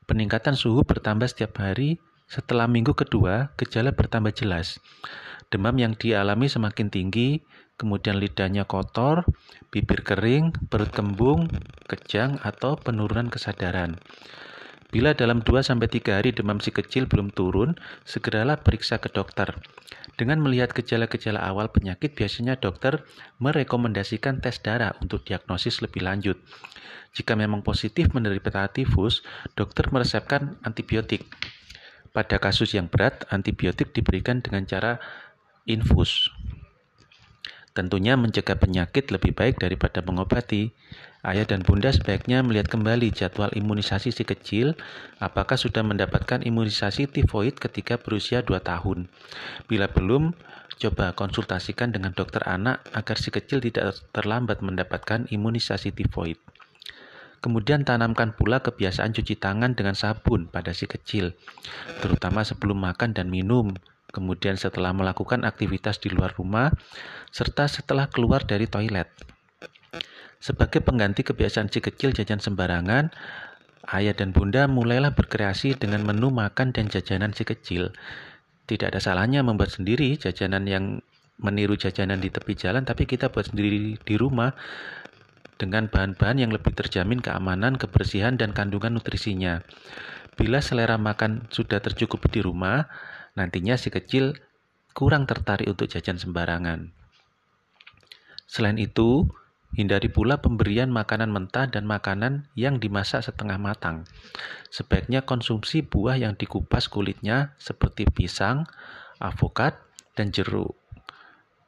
Peningkatan 0.07 0.55
suhu 0.55 0.81
bertambah 0.87 1.27
setiap 1.27 1.59
hari. 1.59 1.99
Setelah 2.31 2.63
minggu 2.63 2.95
kedua, 2.95 3.51
gejala 3.59 3.91
bertambah 3.91 4.31
jelas. 4.31 4.79
Demam 5.51 5.75
yang 5.75 5.99
dialami 5.99 6.47
semakin 6.47 6.87
tinggi, 6.87 7.43
kemudian 7.75 8.15
lidahnya 8.23 8.63
kotor, 8.63 9.27
bibir 9.67 9.99
kering, 10.07 10.55
perut 10.71 10.95
kembung, 10.95 11.51
kejang, 11.91 12.39
atau 12.39 12.79
penurunan 12.79 13.27
kesadaran. 13.27 13.99
Bila 14.91 15.15
dalam 15.15 15.39
2-3 15.43 15.79
hari 16.11 16.35
demam 16.35 16.59
si 16.59 16.71
kecil 16.71 17.07
belum 17.07 17.31
turun, 17.31 17.79
segeralah 18.03 18.59
periksa 18.59 18.99
ke 18.99 19.07
dokter. 19.07 19.59
Dengan 20.19 20.43
melihat 20.43 20.75
gejala-gejala 20.75 21.39
awal 21.39 21.71
penyakit, 21.71 22.11
biasanya 22.11 22.59
dokter 22.59 23.03
merekomendasikan 23.39 24.43
tes 24.43 24.59
darah 24.59 24.95
untuk 24.99 25.23
diagnosis 25.23 25.79
lebih 25.79 26.03
lanjut. 26.03 26.35
Jika 27.15 27.39
memang 27.39 27.63
positif 27.63 28.11
menderita 28.11 28.51
tifus, 28.71 29.23
dokter 29.55 29.87
meresepkan 29.91 30.59
antibiotik. 30.63 31.27
Pada 32.11 32.43
kasus 32.43 32.75
yang 32.75 32.91
berat, 32.91 33.23
antibiotik 33.31 33.95
diberikan 33.95 34.43
dengan 34.43 34.67
cara 34.67 34.99
infus. 35.69 36.31
Tentunya 37.71 38.19
mencegah 38.19 38.59
penyakit 38.59 39.15
lebih 39.15 39.31
baik 39.31 39.55
daripada 39.63 40.03
mengobati. 40.03 40.75
Ayah 41.21 41.45
dan 41.45 41.61
bunda 41.61 41.93
sebaiknya 41.93 42.41
melihat 42.41 42.67
kembali 42.67 43.13
jadwal 43.13 43.53
imunisasi 43.53 44.09
si 44.09 44.25
kecil, 44.25 44.73
apakah 45.21 45.53
sudah 45.53 45.85
mendapatkan 45.85 46.41
imunisasi 46.41 47.07
tifoid 47.07 47.61
ketika 47.61 48.01
berusia 48.01 48.41
2 48.41 48.57
tahun. 48.57 49.05
Bila 49.69 49.87
belum, 49.87 50.33
coba 50.81 51.13
konsultasikan 51.13 51.93
dengan 51.93 52.11
dokter 52.17 52.41
anak 52.49 52.81
agar 52.97 53.21
si 53.21 53.29
kecil 53.29 53.61
tidak 53.61 54.01
terlambat 54.11 54.65
mendapatkan 54.65 55.29
imunisasi 55.29 55.93
tifoid. 55.93 56.41
Kemudian 57.41 57.85
tanamkan 57.85 58.33
pula 58.33 58.61
kebiasaan 58.61 59.13
cuci 59.13 59.37
tangan 59.37 59.77
dengan 59.77 59.93
sabun 59.93 60.49
pada 60.49 60.73
si 60.73 60.89
kecil, 60.89 61.37
terutama 62.01 62.41
sebelum 62.45 62.81
makan 62.81 63.17
dan 63.17 63.29
minum, 63.33 63.73
kemudian 64.11 64.59
setelah 64.59 64.91
melakukan 64.91 65.47
aktivitas 65.47 65.97
di 66.03 66.11
luar 66.11 66.35
rumah, 66.35 66.69
serta 67.31 67.65
setelah 67.71 68.11
keluar 68.11 68.43
dari 68.43 68.67
toilet. 68.67 69.07
Sebagai 70.41 70.81
pengganti 70.81 71.21
kebiasaan 71.23 71.69
si 71.69 71.79
kecil 71.79 72.11
jajan 72.11 72.41
sembarangan, 72.41 73.13
ayah 73.93 74.13
dan 74.13 74.33
bunda 74.33 74.65
mulailah 74.65 75.13
berkreasi 75.13 75.77
dengan 75.77 76.01
menu 76.05 76.33
makan 76.33 76.73
dan 76.73 76.89
jajanan 76.89 77.31
si 77.33 77.45
kecil. 77.45 77.93
Tidak 78.65 78.89
ada 78.89 78.97
salahnya 78.97 79.45
membuat 79.45 79.73
sendiri 79.73 80.17
jajanan 80.17 80.65
yang 80.65 80.85
meniru 81.41 81.77
jajanan 81.77 82.21
di 82.21 82.29
tepi 82.29 82.53
jalan, 82.57 82.85
tapi 82.85 83.09
kita 83.09 83.29
buat 83.29 83.49
sendiri 83.49 83.97
di 84.01 84.15
rumah 84.17 84.53
dengan 85.61 85.85
bahan-bahan 85.85 86.41
yang 86.41 86.49
lebih 86.49 86.73
terjamin 86.73 87.21
keamanan, 87.21 87.77
kebersihan, 87.77 88.33
dan 88.33 88.49
kandungan 88.49 88.97
nutrisinya. 88.97 89.61
Bila 90.33 90.57
selera 90.57 90.97
makan 90.97 91.45
sudah 91.53 91.77
tercukupi 91.77 92.33
di 92.33 92.41
rumah, 92.41 92.89
nantinya 93.37 93.79
si 93.79 93.93
kecil 93.93 94.35
kurang 94.91 95.23
tertarik 95.29 95.67
untuk 95.71 95.87
jajan 95.87 96.19
sembarangan. 96.19 96.91
Selain 98.49 98.75
itu, 98.75 99.31
hindari 99.71 100.11
pula 100.11 100.43
pemberian 100.43 100.91
makanan 100.91 101.31
mentah 101.31 101.71
dan 101.71 101.87
makanan 101.87 102.51
yang 102.59 102.83
dimasak 102.83 103.23
setengah 103.23 103.55
matang. 103.55 104.03
Sebaiknya 104.67 105.23
konsumsi 105.23 105.79
buah 105.79 106.19
yang 106.19 106.35
dikupas 106.35 106.91
kulitnya 106.91 107.55
seperti 107.55 108.03
pisang, 108.11 108.67
avokat, 109.23 109.79
dan 110.19 110.35
jeruk. 110.35 110.80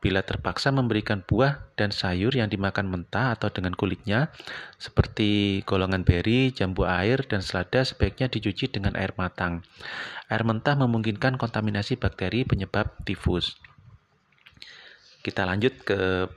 Bila 0.04 0.20
terpaksa 0.20 0.68
memberikan 0.76 1.24
buah 1.24 1.64
dan 1.80 1.96
sayur 1.96 2.36
yang 2.36 2.52
dimakan 2.52 2.92
mentah 2.92 3.40
atau 3.40 3.48
dengan 3.48 3.72
kulitnya, 3.72 4.36
seperti 4.76 5.64
golongan 5.64 6.04
beri, 6.04 6.52
jambu 6.52 6.84
air, 6.84 7.24
dan 7.24 7.40
selada 7.40 7.88
sebaiknya 7.88 8.28
dicuci 8.28 8.68
dengan 8.68 9.00
air 9.00 9.16
matang. 9.16 9.64
Air 10.28 10.44
mentah 10.44 10.76
memungkinkan 10.76 11.40
kontaminasi 11.40 11.96
bakteri 11.96 12.44
penyebab 12.44 12.92
tifus. 13.08 13.56
Kita 15.24 15.48
lanjut 15.48 15.72
ke 15.88 16.28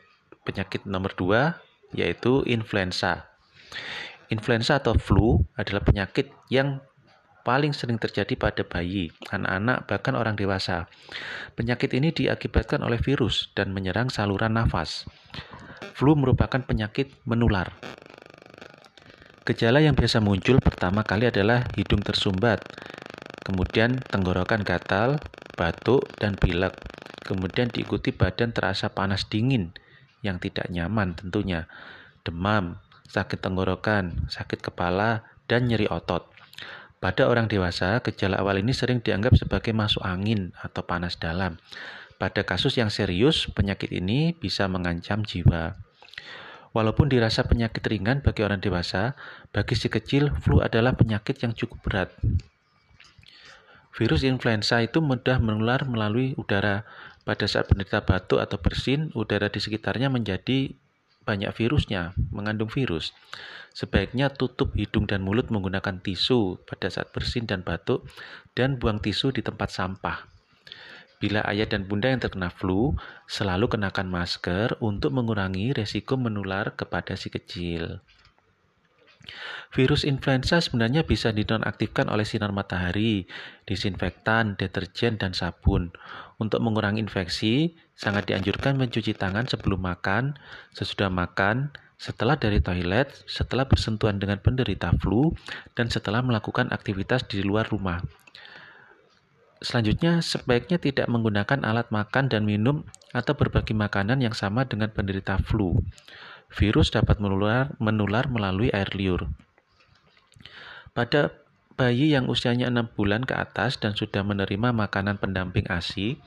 penyakit 0.47 0.87
nomor 0.87 1.19
dua, 1.19 1.59
yaitu 1.91 2.47
influenza. 2.47 3.27
Influenza 4.31 4.79
atau 4.79 4.95
flu 4.95 5.43
adalah 5.59 5.83
penyakit 5.83 6.31
yang 6.55 6.79
paling 7.47 7.71
sering 7.71 8.03
terjadi 8.03 8.35
pada 8.35 8.67
bayi, 8.67 9.15
anak-anak, 9.31 9.87
bahkan 9.87 10.19
orang 10.19 10.35
dewasa. 10.35 10.91
Penyakit 11.55 11.95
ini 11.95 12.11
diakibatkan 12.11 12.83
oleh 12.83 12.99
virus 12.99 13.55
dan 13.55 13.71
menyerang 13.71 14.11
saluran 14.11 14.59
nafas. 14.59 15.07
Flu 15.95 16.19
merupakan 16.19 16.59
penyakit 16.59 17.15
menular. 17.23 17.71
Gejala 19.47 19.79
yang 19.79 19.95
biasa 19.95 20.19
muncul 20.19 20.59
pertama 20.59 21.07
kali 21.07 21.31
adalah 21.31 21.63
hidung 21.79 22.03
tersumbat, 22.03 22.67
kemudian 23.47 24.03
tenggorokan 24.11 24.67
gatal, 24.67 25.23
batuk, 25.55 26.03
dan 26.19 26.35
pilek. 26.35 26.75
Kemudian 27.23 27.71
diikuti 27.71 28.11
badan 28.11 28.51
terasa 28.51 28.91
panas 28.91 29.31
dingin 29.31 29.71
yang 30.27 30.43
tidak 30.43 30.67
nyaman 30.67 31.15
tentunya, 31.15 31.71
demam, 32.27 32.83
sakit 33.07 33.39
tenggorokan, 33.39 34.27
sakit 34.27 34.67
kepala, 34.67 35.23
dan 35.47 35.71
nyeri 35.71 35.87
otot. 35.87 36.36
Pada 36.97 37.29
orang 37.29 37.45
dewasa, 37.45 38.01
gejala 38.01 38.41
awal 38.41 38.65
ini 38.65 38.73
sering 38.73 39.05
dianggap 39.05 39.37
sebagai 39.37 39.77
masuk 39.77 40.01
angin 40.01 40.57
atau 40.65 40.81
panas 40.81 41.21
dalam. 41.21 41.61
Pada 42.17 42.49
kasus 42.49 42.81
yang 42.81 42.89
serius, 42.89 43.45
penyakit 43.53 43.93
ini 43.93 44.33
bisa 44.33 44.65
mengancam 44.65 45.21
jiwa. 45.21 45.77
Walaupun 46.73 47.13
dirasa 47.13 47.45
penyakit 47.45 47.85
ringan 47.85 48.25
bagi 48.25 48.41
orang 48.41 48.61
dewasa, 48.61 49.17
bagi 49.53 49.77
si 49.77 49.93
kecil 49.93 50.33
flu 50.41 50.65
adalah 50.65 50.97
penyakit 50.97 51.41
yang 51.45 51.53
cukup 51.53 51.85
berat. 51.85 52.11
Virus 53.97 54.25
influenza 54.29 54.81
itu 54.85 55.01
mudah 55.01 55.41
menular 55.41 55.89
melalui 55.89 56.37
udara. 56.37 56.85
Pada 57.25 57.49
saat 57.49 57.69
penderita 57.69 58.05
batuk 58.05 58.45
atau 58.45 58.61
bersin, 58.61 59.09
udara 59.17 59.49
di 59.49 59.57
sekitarnya 59.57 60.13
menjadi 60.13 60.77
banyak 61.25 61.49
virusnya, 61.57 62.13
mengandung 62.29 62.69
virus. 62.69 63.17
Sebaiknya 63.77 64.33
tutup 64.33 64.73
hidung 64.73 65.05
dan 65.05 65.21
mulut 65.21 65.53
menggunakan 65.53 66.01
tisu 66.01 66.65
pada 66.65 66.89
saat 66.89 67.13
bersin 67.13 67.45
dan 67.45 67.61
batuk 67.61 68.09
dan 68.57 68.81
buang 68.81 69.05
tisu 69.05 69.37
di 69.37 69.45
tempat 69.45 69.69
sampah. 69.69 70.25
Bila 71.21 71.45
ayah 71.45 71.69
dan 71.69 71.85
bunda 71.85 72.09
yang 72.09 72.25
terkena 72.25 72.49
flu, 72.49 72.97
selalu 73.29 73.69
kenakan 73.69 74.09
masker 74.09 74.81
untuk 74.81 75.13
mengurangi 75.13 75.77
resiko 75.77 76.17
menular 76.17 76.73
kepada 76.73 77.21
si 77.21 77.29
kecil. 77.29 78.01
Virus 79.77 80.09
influenza 80.09 80.57
sebenarnya 80.57 81.05
bisa 81.05 81.29
dinonaktifkan 81.37 82.09
oleh 82.09 82.25
sinar 82.25 82.57
matahari, 82.57 83.29
disinfektan, 83.69 84.57
deterjen, 84.57 85.21
dan 85.21 85.37
sabun. 85.37 85.93
Untuk 86.41 86.65
mengurangi 86.65 87.05
infeksi, 87.05 87.77
sangat 87.93 88.33
dianjurkan 88.33 88.81
mencuci 88.81 89.13
tangan 89.13 89.45
sebelum 89.45 89.85
makan, 89.85 90.41
sesudah 90.73 91.13
makan, 91.13 91.77
setelah 91.97 92.37
dari 92.37 92.61
toilet, 92.61 93.09
setelah 93.25 93.65
bersentuhan 93.65 94.21
dengan 94.21 94.37
penderita 94.41 94.93
flu, 95.01 95.33
dan 95.73 95.89
setelah 95.89 96.21
melakukan 96.21 96.69
aktivitas 96.69 97.25
di 97.25 97.41
luar 97.41 97.69
rumah. 97.73 98.05
Selanjutnya, 99.65 100.21
sebaiknya 100.21 100.77
tidak 100.77 101.09
menggunakan 101.09 101.65
alat 101.65 101.89
makan 101.89 102.29
dan 102.29 102.45
minum 102.45 102.85
atau 103.17 103.33
berbagi 103.33 103.73
makanan 103.73 104.21
yang 104.21 104.37
sama 104.37 104.69
dengan 104.69 104.93
penderita 104.93 105.41
flu. 105.41 105.81
Virus 106.53 106.93
dapat 106.93 107.17
menular, 107.19 107.73
menular 107.81 108.29
melalui 108.29 108.69
air 108.71 108.93
liur. 108.93 109.25
Pada 110.93 111.33
bayi 111.77 112.13
yang 112.13 112.29
usianya 112.29 112.69
6 112.69 112.97
bulan 112.97 113.25
ke 113.25 113.33
atas 113.37 113.81
dan 113.81 113.97
sudah 113.97 114.21
menerima 114.21 114.73
makanan 114.77 115.17
pendamping 115.17 115.65
ASI, 115.69 116.21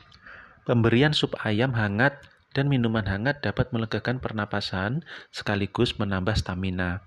pemberian 0.65 1.13
sup 1.13 1.37
ayam 1.45 1.73
hangat 1.77 2.17
dan 2.53 2.65
minuman 2.67 3.05
hangat 3.05 3.45
dapat 3.45 3.69
melegakan 3.69 4.17
pernapasan 4.17 5.05
sekaligus 5.29 5.97
menambah 6.01 6.33
stamina. 6.33 7.05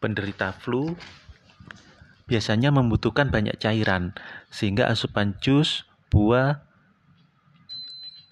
Penderita 0.00 0.52
flu 0.56 0.96
biasanya 2.24 2.72
membutuhkan 2.72 3.28
banyak 3.28 3.56
cairan, 3.60 4.16
sehingga 4.48 4.88
asupan 4.88 5.36
jus, 5.44 5.84
buah, 6.08 6.64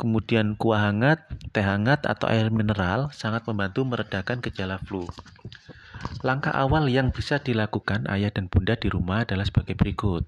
kemudian 0.00 0.56
kuah 0.56 0.88
hangat, 0.88 1.28
teh 1.52 1.64
hangat, 1.64 2.08
atau 2.08 2.26
air 2.32 2.48
mineral 2.48 3.12
sangat 3.12 3.44
membantu 3.44 3.84
meredakan 3.84 4.40
gejala 4.40 4.80
flu. 4.80 5.04
Langkah 6.24 6.50
awal 6.56 6.90
yang 6.90 7.14
bisa 7.14 7.38
dilakukan 7.38 8.08
ayah 8.10 8.32
dan 8.32 8.48
bunda 8.50 8.74
di 8.74 8.90
rumah 8.90 9.22
adalah 9.22 9.46
sebagai 9.46 9.78
berikut. 9.78 10.26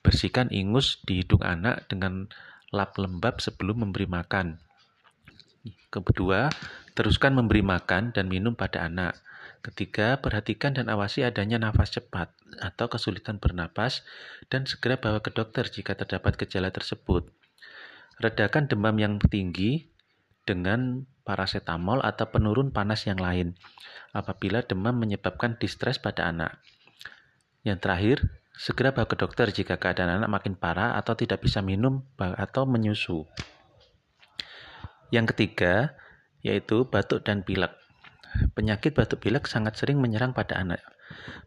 Bersihkan 0.00 0.48
ingus 0.54 1.02
di 1.02 1.20
hidung 1.20 1.42
anak 1.42 1.90
dengan 1.90 2.30
lap 2.76 3.00
lembab 3.00 3.40
sebelum 3.40 3.88
memberi 3.88 4.04
makan. 4.04 4.60
Kedua, 5.88 6.52
teruskan 6.92 7.32
memberi 7.32 7.64
makan 7.64 8.12
dan 8.12 8.28
minum 8.28 8.52
pada 8.52 8.84
anak. 8.84 9.16
Ketiga, 9.64 10.20
perhatikan 10.20 10.76
dan 10.76 10.92
awasi 10.92 11.24
adanya 11.24 11.56
nafas 11.56 11.96
cepat 11.96 12.30
atau 12.60 12.86
kesulitan 12.86 13.40
bernapas 13.40 14.04
dan 14.52 14.68
segera 14.68 15.00
bawa 15.00 15.24
ke 15.24 15.32
dokter 15.32 15.66
jika 15.66 15.96
terdapat 15.96 16.36
gejala 16.36 16.70
tersebut. 16.70 17.32
Redakan 18.20 18.68
demam 18.68 18.94
yang 19.00 19.18
tinggi 19.18 19.90
dengan 20.46 21.08
paracetamol 21.26 21.98
atau 22.06 22.30
penurun 22.30 22.70
panas 22.70 23.02
yang 23.10 23.18
lain 23.18 23.58
apabila 24.14 24.62
demam 24.62 24.94
menyebabkan 24.94 25.58
distres 25.58 25.98
pada 25.98 26.30
anak. 26.30 26.62
Yang 27.66 27.78
terakhir, 27.82 28.18
segera 28.56 28.96
bawa 28.96 29.04
ke 29.04 29.20
dokter 29.20 29.52
jika 29.52 29.76
keadaan 29.76 30.20
anak 30.20 30.32
makin 30.32 30.56
parah 30.56 30.96
atau 30.96 31.12
tidak 31.12 31.44
bisa 31.44 31.60
minum 31.60 32.00
atau 32.16 32.64
menyusu. 32.64 33.28
Yang 35.12 35.36
ketiga, 35.36 35.94
yaitu 36.40 36.88
batuk 36.88 37.22
dan 37.22 37.44
pilek. 37.44 37.70
Penyakit 38.56 38.96
batuk 38.96 39.22
pilek 39.22 39.44
sangat 39.46 39.76
sering 39.76 40.00
menyerang 40.00 40.32
pada 40.32 40.56
anak. 40.56 40.80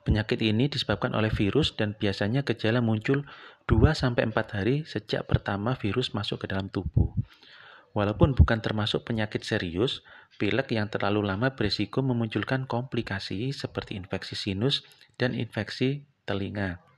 Penyakit 0.07 0.39
ini 0.39 0.71
disebabkan 0.71 1.11
oleh 1.11 1.27
virus 1.27 1.75
dan 1.75 1.97
biasanya 1.97 2.47
gejala 2.47 2.79
muncul 2.79 3.27
2-4 3.67 4.55
hari 4.55 4.87
sejak 4.87 5.27
pertama 5.27 5.75
virus 5.75 6.15
masuk 6.15 6.45
ke 6.45 6.47
dalam 6.47 6.71
tubuh. 6.71 7.11
Walaupun 7.91 8.37
bukan 8.37 8.61
termasuk 8.61 9.03
penyakit 9.03 9.43
serius, 9.43 10.05
pilek 10.37 10.71
yang 10.71 10.87
terlalu 10.87 11.25
lama 11.25 11.57
berisiko 11.57 12.05
memunculkan 12.05 12.69
komplikasi 12.69 13.51
seperti 13.51 13.97
infeksi 13.97 14.37
sinus 14.37 14.85
dan 15.19 15.35
infeksi 15.35 16.07
telinga. 16.23 16.88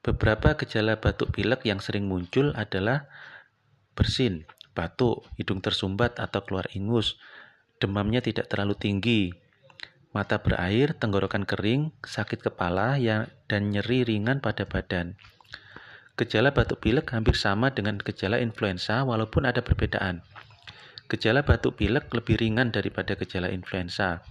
Beberapa 0.00 0.56
gejala 0.56 0.96
batuk 0.96 1.36
pilek 1.36 1.68
yang 1.68 1.76
sering 1.76 2.08
muncul 2.08 2.56
adalah 2.56 3.04
bersin, 3.92 4.48
batuk, 4.72 5.28
hidung 5.36 5.60
tersumbat 5.60 6.16
atau 6.16 6.40
keluar 6.40 6.64
ingus, 6.72 7.20
demamnya 7.84 8.24
tidak 8.24 8.48
terlalu 8.48 8.72
tinggi, 8.80 9.28
mata 10.16 10.40
berair, 10.40 10.96
tenggorokan 10.96 11.44
kering, 11.44 11.92
sakit 12.00 12.40
kepala 12.40 12.96
yang, 12.96 13.28
dan 13.44 13.68
nyeri 13.70 14.08
ringan 14.08 14.40
pada 14.40 14.64
badan. 14.64 15.20
Gejala 16.16 16.52
batuk 16.52 16.80
pilek 16.80 17.12
hampir 17.12 17.36
sama 17.36 17.72
dengan 17.72 17.96
gejala 17.96 18.40
influenza 18.40 19.04
walaupun 19.04 19.44
ada 19.44 19.60
perbedaan. 19.64 20.24
Gejala 21.12 21.44
batuk 21.44 21.76
pilek 21.76 22.08
lebih 22.12 22.40
ringan 22.40 22.72
daripada 22.72 23.16
gejala 23.16 23.48
influenza. 23.52 24.24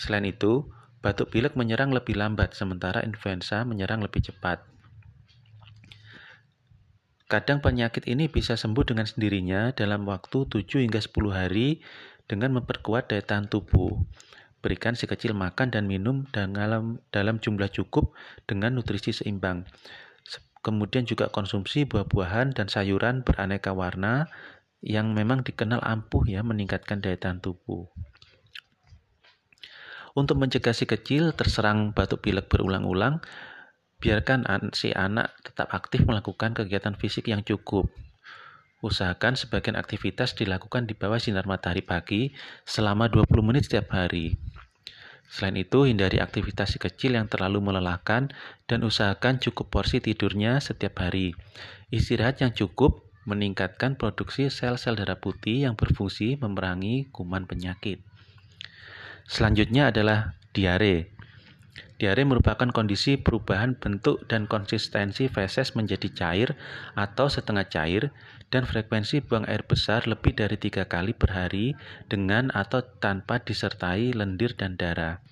Selain 0.00 0.24
itu, 0.26 0.68
batuk 1.00 1.32
pilek 1.32 1.56
menyerang 1.60 1.92
lebih 1.92 2.16
lambat 2.16 2.56
sementara 2.56 3.04
influenza 3.04 3.62
menyerang 3.68 4.00
lebih 4.00 4.20
cepat. 4.20 4.73
Kadang 7.24 7.64
penyakit 7.64 8.04
ini 8.04 8.28
bisa 8.28 8.52
sembuh 8.52 8.84
dengan 8.84 9.08
sendirinya 9.08 9.72
dalam 9.72 10.04
waktu 10.04 10.44
7 10.44 10.84
hingga 10.84 11.00
10 11.00 11.32
hari 11.32 11.80
dengan 12.28 12.60
memperkuat 12.60 13.08
daya 13.08 13.24
tahan 13.24 13.48
tubuh. 13.48 13.96
Berikan 14.60 14.92
si 14.92 15.08
kecil 15.08 15.32
makan 15.32 15.72
dan 15.72 15.88
minum 15.88 16.28
dalam, 16.32 17.00
dalam 17.08 17.40
jumlah 17.40 17.72
cukup 17.72 18.12
dengan 18.44 18.76
nutrisi 18.76 19.12
seimbang. 19.12 19.64
Kemudian 20.64 21.04
juga 21.04 21.28
konsumsi 21.28 21.84
buah-buahan 21.84 22.56
dan 22.56 22.72
sayuran 22.72 23.20
beraneka 23.20 23.76
warna 23.76 24.28
yang 24.80 25.12
memang 25.12 25.44
dikenal 25.44 25.80
ampuh 25.80 26.24
ya 26.24 26.40
meningkatkan 26.40 27.04
daya 27.04 27.16
tahan 27.16 27.40
tubuh. 27.40 27.88
Untuk 30.16 30.40
mencegah 30.40 30.72
si 30.72 30.88
kecil 30.88 31.36
terserang 31.36 31.92
batuk 31.92 32.24
pilek 32.24 32.48
berulang-ulang, 32.48 33.20
biarkan 34.04 34.44
si 34.76 34.92
anak 34.92 35.32
tetap 35.40 35.72
aktif 35.72 36.04
melakukan 36.04 36.52
kegiatan 36.52 36.92
fisik 36.92 37.32
yang 37.32 37.40
cukup. 37.40 37.88
Usahakan 38.84 39.32
sebagian 39.32 39.80
aktivitas 39.80 40.36
dilakukan 40.36 40.84
di 40.84 40.92
bawah 40.92 41.16
sinar 41.16 41.48
matahari 41.48 41.80
pagi 41.80 42.36
selama 42.68 43.08
20 43.08 43.40
menit 43.40 43.64
setiap 43.64 43.96
hari. 43.96 44.36
Selain 45.24 45.56
itu, 45.56 45.88
hindari 45.88 46.20
aktivitas 46.20 46.76
kecil 46.76 47.16
yang 47.16 47.32
terlalu 47.32 47.64
melelahkan 47.64 48.28
dan 48.68 48.84
usahakan 48.84 49.40
cukup 49.40 49.72
porsi 49.72 50.04
tidurnya 50.04 50.60
setiap 50.60 51.00
hari. 51.00 51.32
Istirahat 51.88 52.44
yang 52.44 52.52
cukup 52.52 53.08
meningkatkan 53.24 53.96
produksi 53.96 54.52
sel-sel 54.52 55.00
darah 55.00 55.16
putih 55.16 55.64
yang 55.64 55.80
berfungsi 55.80 56.36
memerangi 56.36 57.08
kuman 57.08 57.48
penyakit. 57.48 58.04
Selanjutnya 59.24 59.88
adalah 59.88 60.36
diare. 60.52 61.13
Diare 62.04 62.20
merupakan 62.28 62.68
kondisi 62.68 63.16
perubahan 63.16 63.80
bentuk 63.80 64.28
dan 64.28 64.44
konsistensi 64.44 65.24
feses 65.24 65.72
menjadi 65.72 66.12
cair 66.12 66.52
atau 66.92 67.32
setengah 67.32 67.64
cair 67.72 68.12
dan 68.52 68.68
frekuensi 68.68 69.24
buang 69.24 69.48
air 69.48 69.64
besar 69.64 70.04
lebih 70.04 70.36
dari 70.36 70.60
tiga 70.60 70.84
kali 70.84 71.16
per 71.16 71.32
hari 71.32 71.72
dengan 72.04 72.52
atau 72.52 72.84
tanpa 73.00 73.40
disertai 73.40 74.12
lendir 74.12 74.52
dan 74.52 74.76
darah. 74.76 75.24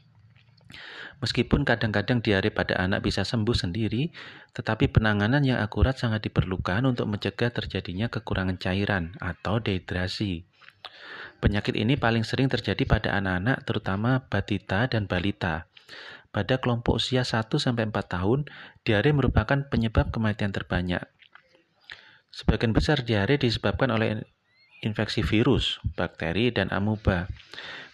Meskipun 1.21 1.69
kadang-kadang 1.69 2.25
diare 2.25 2.49
pada 2.49 2.81
anak 2.81 3.05
bisa 3.05 3.21
sembuh 3.21 3.53
sendiri, 3.53 4.09
tetapi 4.57 4.89
penanganan 4.89 5.45
yang 5.45 5.61
akurat 5.61 6.01
sangat 6.01 6.25
diperlukan 6.25 6.89
untuk 6.89 7.05
mencegah 7.05 7.53
terjadinya 7.53 8.09
kekurangan 8.09 8.57
cairan 8.57 9.13
atau 9.21 9.61
dehidrasi. 9.61 10.49
Penyakit 11.37 11.77
ini 11.77 12.01
paling 12.01 12.25
sering 12.25 12.49
terjadi 12.49 12.89
pada 12.89 13.21
anak-anak 13.21 13.61
terutama 13.69 14.25
batita 14.25 14.89
dan 14.89 15.05
balita. 15.05 15.69
Pada 16.33 16.57
kelompok 16.57 16.97
usia 16.97 17.29
1-4 17.29 17.93
tahun, 17.93 18.49
diare 18.89 19.13
merupakan 19.13 19.69
penyebab 19.69 20.09
kematian 20.09 20.49
terbanyak. 20.49 21.05
Sebagian 22.33 22.73
besar 22.73 23.05
diare 23.05 23.37
disebabkan 23.37 23.93
oleh 23.93 24.25
infeksi 24.81 25.21
virus, 25.21 25.77
bakteri, 25.93 26.49
dan 26.49 26.73
amuba. 26.73 27.29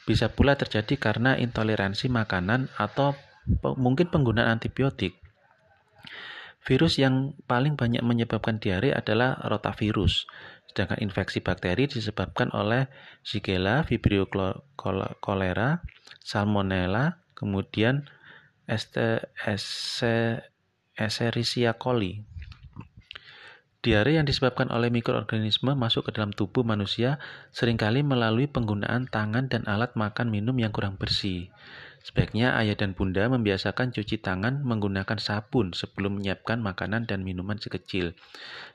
Bisa 0.06 0.30
pula 0.30 0.54
terjadi 0.54 0.94
karena 0.94 1.34
intoleransi 1.34 2.06
makanan 2.08 2.70
atau 2.78 3.18
mungkin 3.74 4.06
penggunaan 4.08 4.62
antibiotik. 4.62 5.18
Virus 6.62 7.02
yang 7.02 7.34
paling 7.50 7.74
banyak 7.74 8.06
menyebabkan 8.06 8.62
diare 8.62 8.94
adalah 8.94 9.40
rotavirus, 9.50 10.30
sedangkan 10.70 11.02
infeksi 11.02 11.42
bakteri 11.42 11.90
disebabkan 11.90 12.54
oleh 12.54 12.86
Shigella, 13.26 13.82
Vibrio 13.82 14.30
cholera, 15.18 15.82
Salmonella, 16.22 17.24
kemudian 17.34 18.06
Escherichia 20.98 21.72
coli. 21.80 22.20
Diare 23.78 24.12
yang 24.20 24.28
disebabkan 24.28 24.68
oleh 24.68 24.92
mikroorganisme 24.92 25.72
masuk 25.72 26.10
ke 26.10 26.20
dalam 26.20 26.36
tubuh 26.36 26.66
manusia 26.66 27.16
sering 27.48 27.80
kali 27.80 28.04
melalui 28.04 28.44
penggunaan 28.44 29.08
tangan 29.08 29.48
dan 29.48 29.64
alat 29.64 29.96
makan 29.96 30.28
minum 30.28 30.52
yang 30.60 30.68
kurang 30.74 31.00
bersih. 31.00 31.48
Sebaiknya 32.04 32.60
ayah 32.60 32.76
dan 32.76 32.92
bunda 32.92 33.24
membiasakan 33.32 33.96
cuci 33.96 34.20
tangan 34.20 34.60
menggunakan 34.60 35.16
sabun 35.16 35.72
sebelum 35.72 36.20
menyiapkan 36.20 36.60
makanan 36.60 37.08
dan 37.08 37.24
minuman 37.24 37.56
sekecil. 37.56 38.12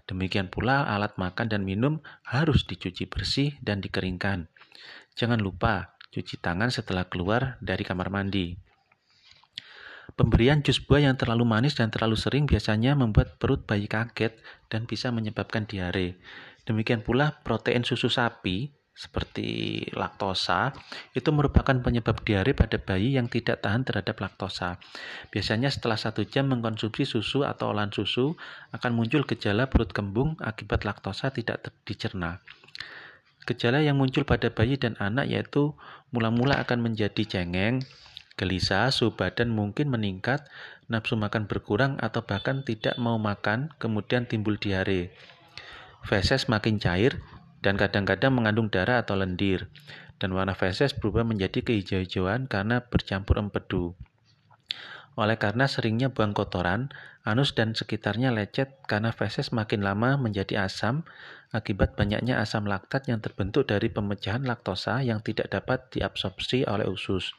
Demikian 0.09 0.49
pula 0.49 0.89
alat 0.89 1.13
makan 1.21 1.53
dan 1.53 1.61
minum 1.61 2.01
harus 2.25 2.65
dicuci 2.65 3.05
bersih 3.05 3.53
dan 3.61 3.77
dikeringkan. 3.77 4.49
Jangan 5.13 5.37
lupa 5.37 5.93
cuci 6.09 6.41
tangan 6.41 6.73
setelah 6.73 7.05
keluar 7.05 7.61
dari 7.61 7.85
kamar 7.85 8.09
mandi. 8.09 8.72
Pemberian 10.13 10.61
jus 10.61 10.77
buah 10.77 11.09
yang 11.09 11.17
terlalu 11.17 11.47
manis 11.47 11.73
dan 11.73 11.89
terlalu 11.89 12.19
sering 12.19 12.45
biasanya 12.45 12.93
membuat 12.93 13.41
perut 13.41 13.65
bayi 13.65 13.89
kaget 13.89 14.37
dan 14.69 14.85
bisa 14.85 15.09
menyebabkan 15.09 15.65
diare. 15.65 16.21
Demikian 16.63 17.01
pula 17.01 17.41
protein 17.41 17.81
susu 17.81 18.07
sapi 18.07 18.71
seperti 18.93 19.81
laktosa 19.97 20.69
itu 21.17 21.25
merupakan 21.33 21.73
penyebab 21.73 22.21
diare 22.21 22.53
pada 22.53 22.77
bayi 22.77 23.17
yang 23.17 23.25
tidak 23.25 23.65
tahan 23.65 23.81
terhadap 23.81 24.21
laktosa. 24.21 24.77
Biasanya 25.33 25.73
setelah 25.73 25.97
satu 25.97 26.21
jam 26.29 26.53
mengkonsumsi 26.53 27.09
susu 27.09 27.41
atau 27.41 27.73
olahan 27.73 27.89
susu 27.89 28.37
akan 28.69 28.91
muncul 28.93 29.25
gejala 29.25 29.65
perut 29.65 29.89
kembung 29.89 30.37
akibat 30.45 30.85
laktosa 30.85 31.33
tidak 31.33 31.73
dicerna. 31.89 32.45
Gejala 33.43 33.81
yang 33.81 33.97
muncul 33.97 34.23
pada 34.23 34.53
bayi 34.53 34.77
dan 34.77 34.93
anak 35.01 35.27
yaitu 35.27 35.73
mula-mula 36.13 36.61
akan 36.61 36.79
menjadi 36.79 37.25
cengeng, 37.27 37.81
gelisah, 38.35 38.89
suhu 38.89 39.13
badan 39.13 39.53
mungkin 39.53 39.93
meningkat, 39.93 40.45
nafsu 40.89 41.15
makan 41.15 41.45
berkurang 41.45 42.01
atau 42.01 42.25
bahkan 42.25 42.65
tidak 42.65 42.97
mau 42.97 43.21
makan, 43.21 43.71
kemudian 43.77 44.25
timbul 44.25 44.57
diare. 44.57 45.13
Feses 46.03 46.51
makin 46.51 46.83
cair 46.83 47.21
dan 47.63 47.79
kadang-kadang 47.79 48.35
mengandung 48.35 48.67
darah 48.67 49.01
atau 49.01 49.15
lendir. 49.15 49.71
Dan 50.19 50.35
warna 50.35 50.55
feses 50.55 50.95
berubah 50.95 51.27
menjadi 51.27 51.63
kehijau-hijauan 51.63 52.47
karena 52.47 52.85
bercampur 52.87 53.39
empedu. 53.39 53.97
Oleh 55.13 55.37
karena 55.37 55.69
seringnya 55.69 56.09
buang 56.09 56.33
kotoran, 56.33 56.89
anus 57.21 57.53
dan 57.53 57.77
sekitarnya 57.77 58.33
lecet 58.33 58.81
karena 58.89 59.13
feses 59.13 59.53
makin 59.53 59.85
lama 59.85 60.17
menjadi 60.17 60.65
asam 60.65 61.05
akibat 61.53 61.93
banyaknya 61.93 62.41
asam 62.41 62.65
laktat 62.65 63.05
yang 63.05 63.21
terbentuk 63.21 63.69
dari 63.69 63.93
pemecahan 63.93 64.41
laktosa 64.41 65.05
yang 65.05 65.21
tidak 65.21 65.53
dapat 65.53 65.85
diabsorpsi 65.93 66.65
oleh 66.65 66.89
usus. 66.89 67.37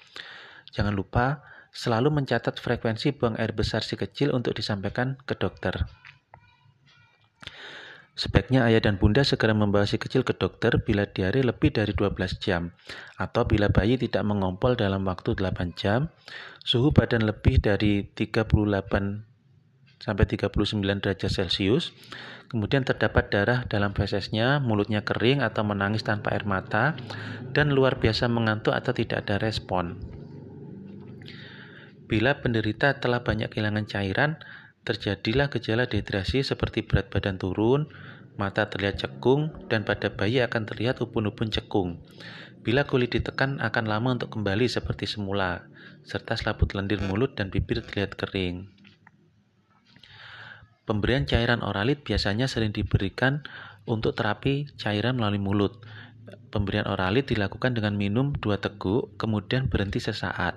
Jangan 0.75 0.91
lupa 0.91 1.47
selalu 1.71 2.11
mencatat 2.23 2.59
frekuensi 2.59 3.15
buang 3.15 3.39
air 3.39 3.55
besar 3.55 3.87
si 3.87 3.95
kecil 3.95 4.35
untuk 4.35 4.59
disampaikan 4.59 5.15
ke 5.23 5.39
dokter. 5.39 5.87
Sebaiknya 8.15 8.63
ayah 8.71 8.79
dan 8.79 8.95
bunda 8.95 9.27
segera 9.27 9.59
membawa 9.59 9.91
si 9.91 9.99
kecil 9.99 10.23
ke 10.23 10.39
dokter 10.39 10.79
bila 10.79 11.03
diare 11.03 11.43
lebih 11.43 11.75
dari 11.75 11.91
12 11.91 12.39
jam 12.39 12.71
atau 13.19 13.43
bila 13.43 13.67
bayi 13.75 13.99
tidak 13.99 14.23
mengompol 14.23 14.79
dalam 14.79 15.03
waktu 15.03 15.35
8 15.35 15.75
jam, 15.75 16.15
suhu 16.63 16.95
badan 16.95 17.27
lebih 17.27 17.59
dari 17.59 18.07
38 18.15 18.55
sampai 19.99 20.25
39 20.31 21.03
derajat 21.03 21.31
Celcius, 21.33 21.91
kemudian 22.47 22.87
terdapat 22.87 23.35
darah 23.35 23.67
dalam 23.67 23.91
fesesnya, 23.99 24.63
mulutnya 24.63 25.03
kering 25.03 25.43
atau 25.43 25.67
menangis 25.67 26.07
tanpa 26.07 26.39
air 26.39 26.47
mata, 26.47 26.95
dan 27.51 27.75
luar 27.75 27.99
biasa 27.99 28.31
mengantuk 28.31 28.79
atau 28.79 28.95
tidak 28.95 29.27
ada 29.27 29.43
respon. 29.43 29.99
Bila 32.05 32.45
penderita 32.45 33.01
telah 33.01 33.25
banyak 33.25 33.49
kehilangan 33.49 33.88
cairan, 33.88 34.37
terjadilah 34.85 35.49
gejala 35.49 35.88
dehidrasi 35.88 36.45
seperti 36.45 36.85
berat 36.85 37.09
badan 37.09 37.40
turun, 37.40 37.88
mata 38.37 38.69
terlihat 38.69 39.01
cekung, 39.01 39.49
dan 39.73 39.88
pada 39.88 40.12
bayi 40.12 40.45
akan 40.45 40.69
terlihat 40.69 41.01
ubun-ubun 41.01 41.49
cekung. 41.49 42.05
Bila 42.64 42.85
kulit 42.88 43.12
ditekan 43.12 43.61
akan 43.61 43.85
lama 43.88 44.17
untuk 44.17 44.33
kembali 44.37 44.69
seperti 44.69 45.05
semula, 45.09 45.69
serta 46.05 46.37
selaput 46.37 46.73
lendir 46.77 47.01
mulut 47.01 47.37
dan 47.37 47.49
bibir 47.49 47.81
terlihat 47.81 48.17
kering. 48.17 48.69
Pemberian 50.85 51.25
cairan 51.25 51.64
oralit 51.64 52.05
biasanya 52.05 52.45
sering 52.45 52.77
diberikan 52.77 53.40
untuk 53.88 54.12
terapi 54.12 54.69
cairan 54.77 55.17
melalui 55.17 55.40
mulut. 55.40 55.81
Pemberian 56.53 56.88
oralit 56.88 57.29
dilakukan 57.29 57.77
dengan 57.77 57.97
minum 57.97 58.37
dua 58.37 58.61
teguk, 58.61 59.17
kemudian 59.17 59.69
berhenti 59.69 60.01
sesaat. 60.01 60.57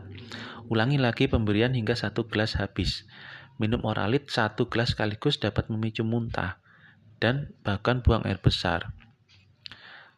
Ulangi 0.68 1.00
lagi 1.00 1.32
pemberian 1.32 1.72
hingga 1.72 1.96
satu 1.96 2.28
gelas 2.28 2.60
habis. 2.60 3.08
Minum 3.56 3.88
oralit 3.88 4.28
satu 4.28 4.68
gelas 4.68 4.92
sekaligus 4.92 5.40
dapat 5.40 5.72
memicu 5.72 6.04
muntah 6.04 6.60
dan 7.24 7.56
bahkan 7.64 8.04
buang 8.04 8.28
air 8.28 8.36
besar. 8.44 8.92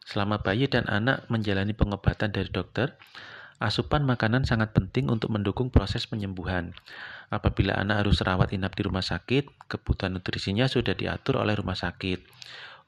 Selama 0.02 0.42
bayi 0.42 0.66
dan 0.66 0.90
anak 0.90 1.30
menjalani 1.30 1.70
pengobatan 1.70 2.34
dari 2.34 2.50
dokter, 2.50 2.98
asupan 3.62 4.02
makanan 4.02 4.42
sangat 4.42 4.74
penting 4.74 5.06
untuk 5.06 5.30
mendukung 5.30 5.70
proses 5.70 6.10
penyembuhan. 6.10 6.74
Apabila 7.30 7.78
anak 7.78 8.02
harus 8.02 8.18
rawat 8.18 8.50
inap 8.50 8.74
di 8.74 8.82
rumah 8.82 9.06
sakit, 9.06 9.70
kebutuhan 9.70 10.18
nutrisinya 10.18 10.66
sudah 10.66 10.98
diatur 10.98 11.38
oleh 11.38 11.54
rumah 11.54 11.78
sakit. 11.78 12.26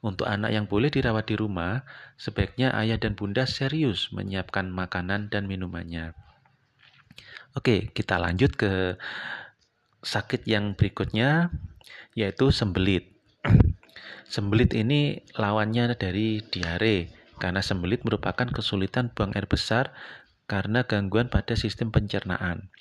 Untuk 0.03 0.27
anak 0.27 0.51
yang 0.51 0.67
boleh 0.67 0.91
dirawat 0.91 1.31
di 1.31 1.39
rumah, 1.39 1.87
sebaiknya 2.19 2.75
ayah 2.75 2.99
dan 2.99 3.15
bunda 3.15 3.47
serius 3.47 4.11
menyiapkan 4.11 4.67
makanan 4.67 5.31
dan 5.31 5.47
minumannya. 5.47 6.11
Oke, 7.53 7.93
kita 7.93 8.17
lanjut 8.17 8.57
ke 8.57 8.97
sakit 10.01 10.49
yang 10.49 10.73
berikutnya 10.73 11.53
yaitu 12.17 12.49
sembelit. 12.49 13.13
sembelit 14.33 14.73
ini 14.73 15.21
lawannya 15.37 15.93
dari 15.93 16.41
diare 16.41 17.13
karena 17.37 17.61
sembelit 17.61 18.01
merupakan 18.01 18.49
kesulitan 18.49 19.13
buang 19.13 19.37
air 19.37 19.45
besar 19.45 19.93
karena 20.49 20.81
gangguan 20.89 21.29
pada 21.29 21.53
sistem 21.53 21.93
pencernaan. 21.93 22.73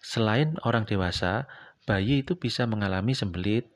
Selain 0.00 0.56
orang 0.64 0.88
dewasa, 0.88 1.44
bayi 1.84 2.24
itu 2.24 2.40
bisa 2.40 2.64
mengalami 2.64 3.12
sembelit 3.12 3.68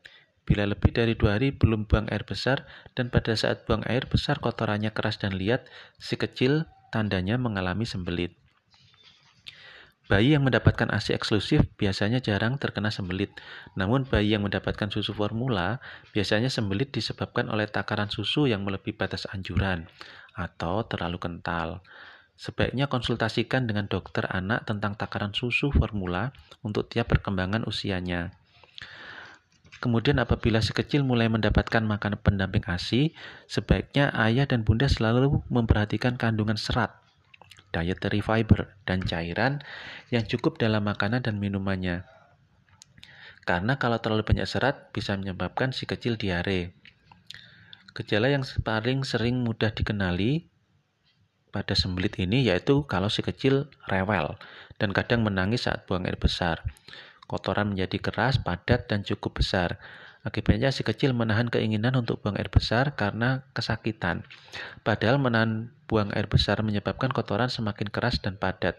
bila 0.49 0.67
lebih 0.67 0.91
dari 0.97 1.15
dua 1.15 1.39
hari 1.39 1.55
belum 1.55 1.87
buang 1.87 2.11
air 2.11 2.27
besar 2.27 2.67
dan 2.99 3.13
pada 3.13 3.37
saat 3.39 3.69
buang 3.69 3.87
air 3.87 4.11
besar 4.11 4.43
kotorannya 4.43 4.91
keras 4.91 5.23
dan 5.23 5.39
liat, 5.39 5.69
si 6.03 6.19
kecil 6.19 6.67
tandanya 6.91 7.39
mengalami 7.39 7.87
sembelit. 7.87 8.42
Bayi 10.11 10.35
yang 10.35 10.43
mendapatkan 10.43 10.91
ASI 10.91 11.15
eksklusif 11.15 11.63
biasanya 11.79 12.19
jarang 12.19 12.59
terkena 12.59 12.91
sembelit. 12.91 13.31
Namun 13.79 14.03
bayi 14.03 14.35
yang 14.35 14.43
mendapatkan 14.43 14.91
susu 14.91 15.15
formula 15.15 15.79
biasanya 16.11 16.51
sembelit 16.51 16.91
disebabkan 16.91 17.47
oleh 17.47 17.71
takaran 17.71 18.11
susu 18.11 18.51
yang 18.51 18.67
melebihi 18.67 18.99
batas 18.99 19.31
anjuran 19.31 19.87
atau 20.35 20.83
terlalu 20.91 21.23
kental. 21.23 21.87
Sebaiknya 22.35 22.91
konsultasikan 22.91 23.71
dengan 23.71 23.87
dokter 23.87 24.27
anak 24.27 24.67
tentang 24.67 24.99
takaran 24.99 25.31
susu 25.31 25.71
formula 25.71 26.35
untuk 26.67 26.91
tiap 26.91 27.07
perkembangan 27.07 27.63
usianya. 27.63 28.35
Kemudian 29.79 30.19
apabila 30.19 30.63
si 30.63 30.75
kecil 30.75 31.03
mulai 31.07 31.31
mendapatkan 31.31 31.83
makanan 31.83 32.19
pendamping 32.23 32.63
ASI, 32.67 33.15
sebaiknya 33.51 34.15
ayah 34.15 34.47
dan 34.47 34.63
bunda 34.67 34.87
selalu 34.87 35.43
memperhatikan 35.51 36.15
kandungan 36.15 36.55
serat 36.55 37.02
dietary 37.73 38.21
fiber, 38.21 38.77
dan 38.85 39.01
cairan 39.03 39.65
yang 40.13 40.29
cukup 40.29 40.61
dalam 40.61 40.85
makanan 40.85 41.25
dan 41.25 41.41
minumannya. 41.41 42.05
Karena 43.43 43.81
kalau 43.81 43.99
terlalu 43.99 44.23
banyak 44.23 44.47
serat 44.47 44.95
bisa 44.95 45.19
menyebabkan 45.19 45.75
si 45.75 45.89
kecil 45.89 46.15
diare. 46.15 46.77
Gejala 47.93 48.31
yang 48.31 48.47
paling 48.63 49.03
sering 49.03 49.43
mudah 49.43 49.75
dikenali 49.75 50.47
pada 51.53 51.77
sembelit 51.77 52.17
ini 52.17 52.49
yaitu 52.49 52.89
kalau 52.89 53.13
si 53.13 53.21
kecil 53.21 53.69
rewel 53.85 54.41
dan 54.81 54.97
kadang 54.97 55.21
menangis 55.27 55.69
saat 55.69 55.85
buang 55.85 56.09
air 56.09 56.17
besar. 56.17 56.65
Kotoran 57.29 57.73
menjadi 57.73 57.99
keras, 58.01 58.41
padat, 58.41 58.89
dan 58.89 59.05
cukup 59.05 59.41
besar. 59.41 59.81
Akibatnya 60.23 60.71
si 60.71 60.87
kecil 60.87 61.11
menahan 61.19 61.51
keinginan 61.51 61.99
untuk 61.99 62.23
buang 62.23 62.39
air 62.39 62.47
besar 62.47 62.95
karena 62.95 63.43
kesakitan. 63.59 64.23
Padahal 64.87 65.19
menahan 65.19 65.75
buang 65.91 66.15
air 66.15 66.31
besar 66.31 66.63
menyebabkan 66.63 67.11
kotoran 67.11 67.51
semakin 67.51 67.91
keras 67.91 68.23
dan 68.23 68.39
padat. 68.39 68.79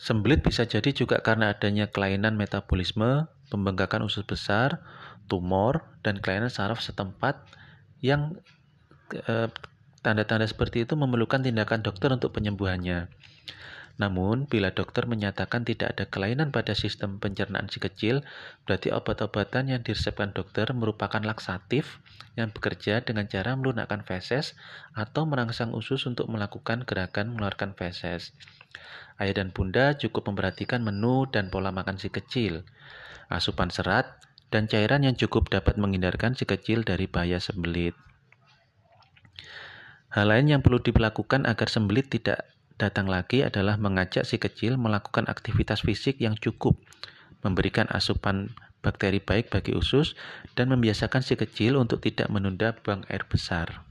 Sembelit 0.00 0.40
bisa 0.40 0.64
jadi 0.64 0.96
juga 0.96 1.20
karena 1.20 1.52
adanya 1.52 1.92
kelainan 1.92 2.40
metabolisme, 2.40 3.28
pembengkakan 3.52 4.08
usus 4.08 4.24
besar, 4.24 4.80
tumor, 5.28 5.84
dan 6.00 6.20
kelainan 6.20 6.48
saraf 6.52 6.80
setempat 6.80 7.44
yang 8.00 8.36
eh, 9.12 9.48
tanda-tanda 10.04 10.44
seperti 10.44 10.84
itu 10.84 10.96
memerlukan 10.96 11.40
tindakan 11.40 11.80
dokter 11.80 12.12
untuk 12.12 12.36
penyembuhannya. 12.36 13.08
Namun, 13.94 14.50
bila 14.50 14.74
dokter 14.74 15.06
menyatakan 15.06 15.62
tidak 15.62 15.94
ada 15.94 16.04
kelainan 16.10 16.50
pada 16.50 16.74
sistem 16.74 17.22
pencernaan 17.22 17.70
si 17.70 17.78
kecil, 17.78 18.26
berarti 18.66 18.90
obat-obatan 18.90 19.70
yang 19.70 19.86
diresepkan 19.86 20.34
dokter 20.34 20.66
merupakan 20.74 21.22
laksatif 21.22 22.02
yang 22.34 22.50
bekerja 22.50 23.06
dengan 23.06 23.30
cara 23.30 23.54
melunakkan 23.54 24.02
feses 24.02 24.58
atau 24.98 25.30
merangsang 25.30 25.70
usus 25.70 26.02
untuk 26.10 26.26
melakukan 26.26 26.82
gerakan 26.82 27.34
mengeluarkan 27.34 27.78
feses. 27.78 28.34
Ayah 29.22 29.38
dan 29.38 29.54
bunda 29.54 29.94
cukup 29.94 30.26
memperhatikan 30.26 30.82
menu 30.82 31.30
dan 31.30 31.46
pola 31.54 31.70
makan 31.70 31.94
si 31.94 32.10
kecil, 32.10 32.66
asupan 33.30 33.70
serat, 33.70 34.18
dan 34.50 34.66
cairan 34.66 35.06
yang 35.06 35.14
cukup 35.14 35.54
dapat 35.54 35.78
menghindarkan 35.78 36.34
si 36.34 36.42
kecil 36.42 36.82
dari 36.82 37.06
bahaya 37.06 37.38
sembelit. 37.38 37.94
Hal 40.10 40.30
lain 40.30 40.50
yang 40.50 40.62
perlu 40.62 40.82
dilakukan 40.82 41.46
agar 41.46 41.66
sembelit 41.66 42.06
tidak 42.06 42.53
datang 42.76 43.06
lagi 43.06 43.46
adalah 43.46 43.78
mengajak 43.78 44.26
si 44.26 44.36
kecil 44.40 44.74
melakukan 44.76 45.30
aktivitas 45.30 45.86
fisik 45.86 46.18
yang 46.18 46.34
cukup, 46.38 46.74
memberikan 47.46 47.86
asupan 47.90 48.54
bakteri 48.84 49.22
baik 49.22 49.48
bagi 49.48 49.72
usus, 49.72 50.12
dan 50.52 50.68
membiasakan 50.68 51.24
si 51.24 51.38
kecil 51.40 51.80
untuk 51.80 52.04
tidak 52.04 52.28
menunda 52.28 52.76
buang 52.84 53.06
air 53.08 53.24
besar. 53.24 53.86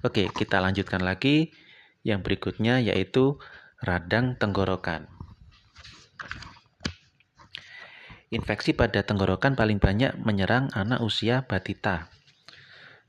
Oke, 0.00 0.32
kita 0.32 0.58
lanjutkan 0.58 1.04
lagi 1.04 1.52
yang 2.00 2.24
berikutnya 2.24 2.80
yaitu 2.80 3.36
radang 3.84 4.34
tenggorokan. 4.40 5.06
Infeksi 8.30 8.72
pada 8.72 9.02
tenggorokan 9.02 9.58
paling 9.58 9.82
banyak 9.82 10.14
menyerang 10.22 10.70
anak 10.70 11.02
usia 11.02 11.44
batita. 11.44 12.08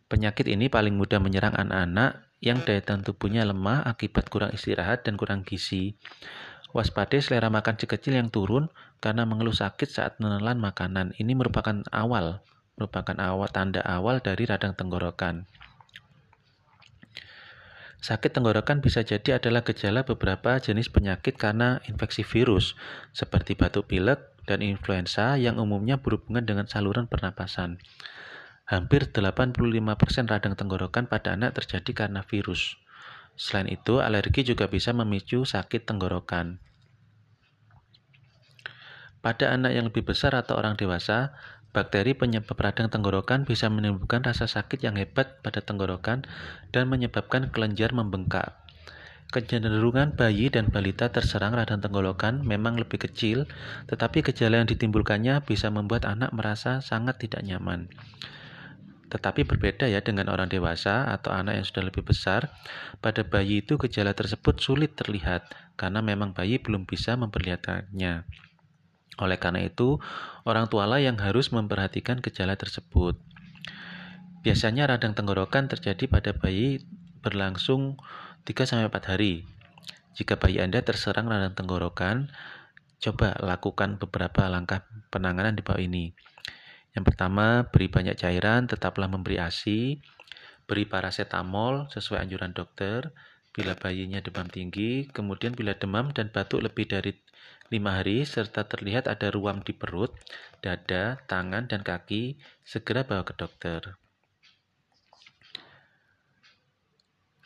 Penyakit 0.09 0.49
ini 0.49 0.67
paling 0.67 0.97
mudah 0.97 1.21
menyerang 1.21 1.53
anak-anak 1.53 2.30
yang 2.41 2.65
daya 2.65 2.81
tahan 2.81 3.05
tubuhnya 3.05 3.45
lemah 3.45 3.85
akibat 3.85 4.27
kurang 4.33 4.51
istirahat 4.51 5.05
dan 5.05 5.15
kurang 5.15 5.45
gizi. 5.45 5.93
Waspada 6.73 7.21
selera 7.21 7.53
makan 7.53 7.77
si 7.77 7.85
kecil 7.85 8.17
yang 8.17 8.33
turun 8.33 8.73
karena 8.97 9.29
mengeluh 9.29 9.53
sakit 9.53 9.85
saat 9.85 10.17
menelan 10.17 10.57
makanan. 10.57 11.13
Ini 11.21 11.37
merupakan 11.37 11.85
awal, 11.93 12.41
merupakan 12.81 13.13
awal 13.21 13.47
tanda 13.53 13.85
awal 13.85 14.25
dari 14.25 14.49
radang 14.49 14.73
tenggorokan. 14.73 15.45
Sakit 18.01 18.33
tenggorokan 18.33 18.81
bisa 18.81 19.05
jadi 19.05 19.37
adalah 19.37 19.61
gejala 19.61 20.01
beberapa 20.01 20.57
jenis 20.57 20.89
penyakit 20.89 21.37
karena 21.37 21.77
infeksi 21.85 22.25
virus, 22.25 22.73
seperti 23.13 23.53
batuk 23.53 23.93
pilek 23.93 24.41
dan 24.49 24.65
influenza 24.65 25.37
yang 25.37 25.61
umumnya 25.61 26.01
berhubungan 26.01 26.41
dengan 26.41 26.65
saluran 26.65 27.05
pernapasan. 27.05 27.77
Hampir 28.71 29.11
85% 29.11 29.51
radang 30.31 30.55
tenggorokan 30.55 31.03
pada 31.11 31.35
anak 31.35 31.59
terjadi 31.59 32.07
karena 32.07 32.23
virus. 32.23 32.79
Selain 33.35 33.67
itu, 33.67 33.99
alergi 33.99 34.47
juga 34.47 34.71
bisa 34.71 34.95
memicu 34.95 35.43
sakit 35.43 35.83
tenggorokan. 35.83 36.63
Pada 39.19 39.51
anak 39.51 39.75
yang 39.75 39.91
lebih 39.91 40.07
besar 40.07 40.39
atau 40.39 40.55
orang 40.55 40.79
dewasa, 40.79 41.35
bakteri 41.75 42.15
penyebab 42.15 42.55
radang 42.55 42.87
tenggorokan 42.87 43.43
bisa 43.43 43.67
menimbulkan 43.67 44.23
rasa 44.23 44.47
sakit 44.47 44.79
yang 44.79 44.95
hebat 44.95 45.43
pada 45.43 45.59
tenggorokan 45.59 46.23
dan 46.71 46.87
menyebabkan 46.87 47.51
kelenjar 47.51 47.91
membengkak. 47.91 48.55
Kecenderungan 49.35 50.15
bayi 50.15 50.47
dan 50.47 50.71
balita 50.71 51.11
terserang 51.11 51.59
radang 51.59 51.83
tenggorokan 51.83 52.39
memang 52.47 52.79
lebih 52.79 53.03
kecil, 53.03 53.51
tetapi 53.91 54.23
gejala 54.23 54.63
yang 54.63 54.67
ditimbulkannya 54.71 55.43
bisa 55.43 55.67
membuat 55.67 56.07
anak 56.07 56.31
merasa 56.31 56.79
sangat 56.79 57.19
tidak 57.19 57.43
nyaman. 57.43 57.91
Tetapi 59.11 59.43
berbeda 59.43 59.91
ya 59.91 59.99
dengan 59.99 60.31
orang 60.31 60.47
dewasa 60.47 61.11
atau 61.11 61.35
anak 61.35 61.59
yang 61.59 61.65
sudah 61.67 61.83
lebih 61.91 62.07
besar. 62.07 62.55
Pada 63.03 63.27
bayi 63.27 63.59
itu 63.59 63.75
gejala 63.75 64.15
tersebut 64.15 64.63
sulit 64.63 64.95
terlihat 64.95 65.51
karena 65.75 65.99
memang 65.99 66.31
bayi 66.31 66.63
belum 66.63 66.87
bisa 66.87 67.19
memperlihatkannya. 67.19 68.23
Oleh 69.19 69.37
karena 69.37 69.67
itu, 69.67 69.99
orang 70.47 70.71
tualah 70.71 71.03
yang 71.03 71.19
harus 71.19 71.51
memperhatikan 71.51 72.23
gejala 72.23 72.55
tersebut. 72.55 73.19
Biasanya 74.41 74.87
radang 74.89 75.13
tenggorokan 75.13 75.67
terjadi 75.67 76.07
pada 76.07 76.31
bayi 76.31 76.81
berlangsung 77.21 77.99
3-4 78.47 78.89
hari. 79.11 79.45
Jika 80.15 80.39
bayi 80.39 80.63
Anda 80.63 80.81
terserang 80.81 81.27
radang 81.27 81.53
tenggorokan, 81.53 82.31
coba 83.03 83.37
lakukan 83.43 83.99
beberapa 84.01 84.47
langkah 84.47 84.87
penanganan 85.13 85.53
di 85.53 85.61
bawah 85.61 85.83
ini. 85.83 86.15
Yang 86.91 87.13
pertama, 87.13 87.67
beri 87.71 87.87
banyak 87.87 88.15
cairan, 88.19 88.67
tetaplah 88.67 89.07
memberi 89.07 89.39
ASI, 89.39 90.03
beri 90.67 90.83
paracetamol 90.83 91.87
sesuai 91.87 92.27
anjuran 92.27 92.51
dokter, 92.51 93.15
bila 93.51 93.75
bayinya 93.75 94.23
demam 94.23 94.47
tinggi, 94.47 95.07
kemudian 95.11 95.51
bila 95.51 95.75
demam 95.75 96.11
dan 96.15 96.31
batuk 96.31 96.63
lebih 96.63 96.87
dari 96.87 97.11
5 97.71 97.87
hari 97.87 98.27
serta 98.27 98.67
terlihat 98.67 99.07
ada 99.07 99.31
ruam 99.31 99.63
di 99.63 99.71
perut, 99.71 100.11
dada, 100.59 101.19
tangan, 101.27 101.71
dan 101.71 101.83
kaki, 101.83 102.35
segera 102.67 103.07
bawa 103.07 103.23
ke 103.23 103.35
dokter. 103.35 104.00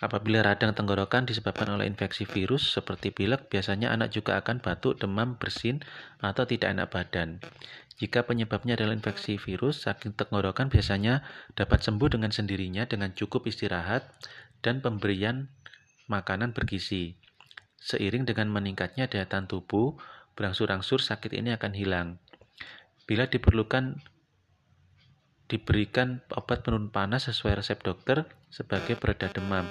Apabila 0.06 0.46
radang 0.46 0.78
tenggorokan 0.78 1.26
disebabkan 1.26 1.66
oleh 1.66 1.90
infeksi 1.90 2.30
virus 2.30 2.78
seperti 2.78 3.10
pilek, 3.10 3.50
biasanya 3.50 3.90
anak 3.90 4.14
juga 4.14 4.38
akan 4.38 4.62
batuk, 4.62 5.02
demam, 5.02 5.34
bersin, 5.42 5.82
atau 6.22 6.46
tidak 6.46 6.78
enak 6.78 6.94
badan. 6.94 7.42
Jika 7.98 8.22
penyebabnya 8.30 8.78
adalah 8.78 8.94
infeksi 8.94 9.42
virus, 9.42 9.90
sakit 9.90 10.14
tenggorokan 10.14 10.70
biasanya 10.70 11.26
dapat 11.58 11.82
sembuh 11.82 12.06
dengan 12.14 12.30
sendirinya 12.30 12.86
dengan 12.86 13.18
cukup 13.18 13.50
istirahat 13.50 14.06
dan 14.62 14.86
pemberian 14.86 15.50
makanan 16.06 16.54
bergizi. 16.54 17.18
Seiring 17.82 18.30
dengan 18.30 18.54
meningkatnya 18.54 19.10
daya 19.10 19.26
tahan 19.26 19.50
tubuh, 19.50 19.98
berangsur-angsur 20.38 21.02
sakit 21.02 21.34
ini 21.34 21.58
akan 21.58 21.74
hilang. 21.74 22.08
Bila 23.10 23.26
diperlukan 23.26 24.06
diberikan 25.46 26.26
obat 26.34 26.66
penurun 26.66 26.90
panas 26.90 27.30
sesuai 27.30 27.62
resep 27.62 27.80
dokter 27.86 28.26
sebagai 28.50 28.98
pereda 28.98 29.30
demam. 29.30 29.70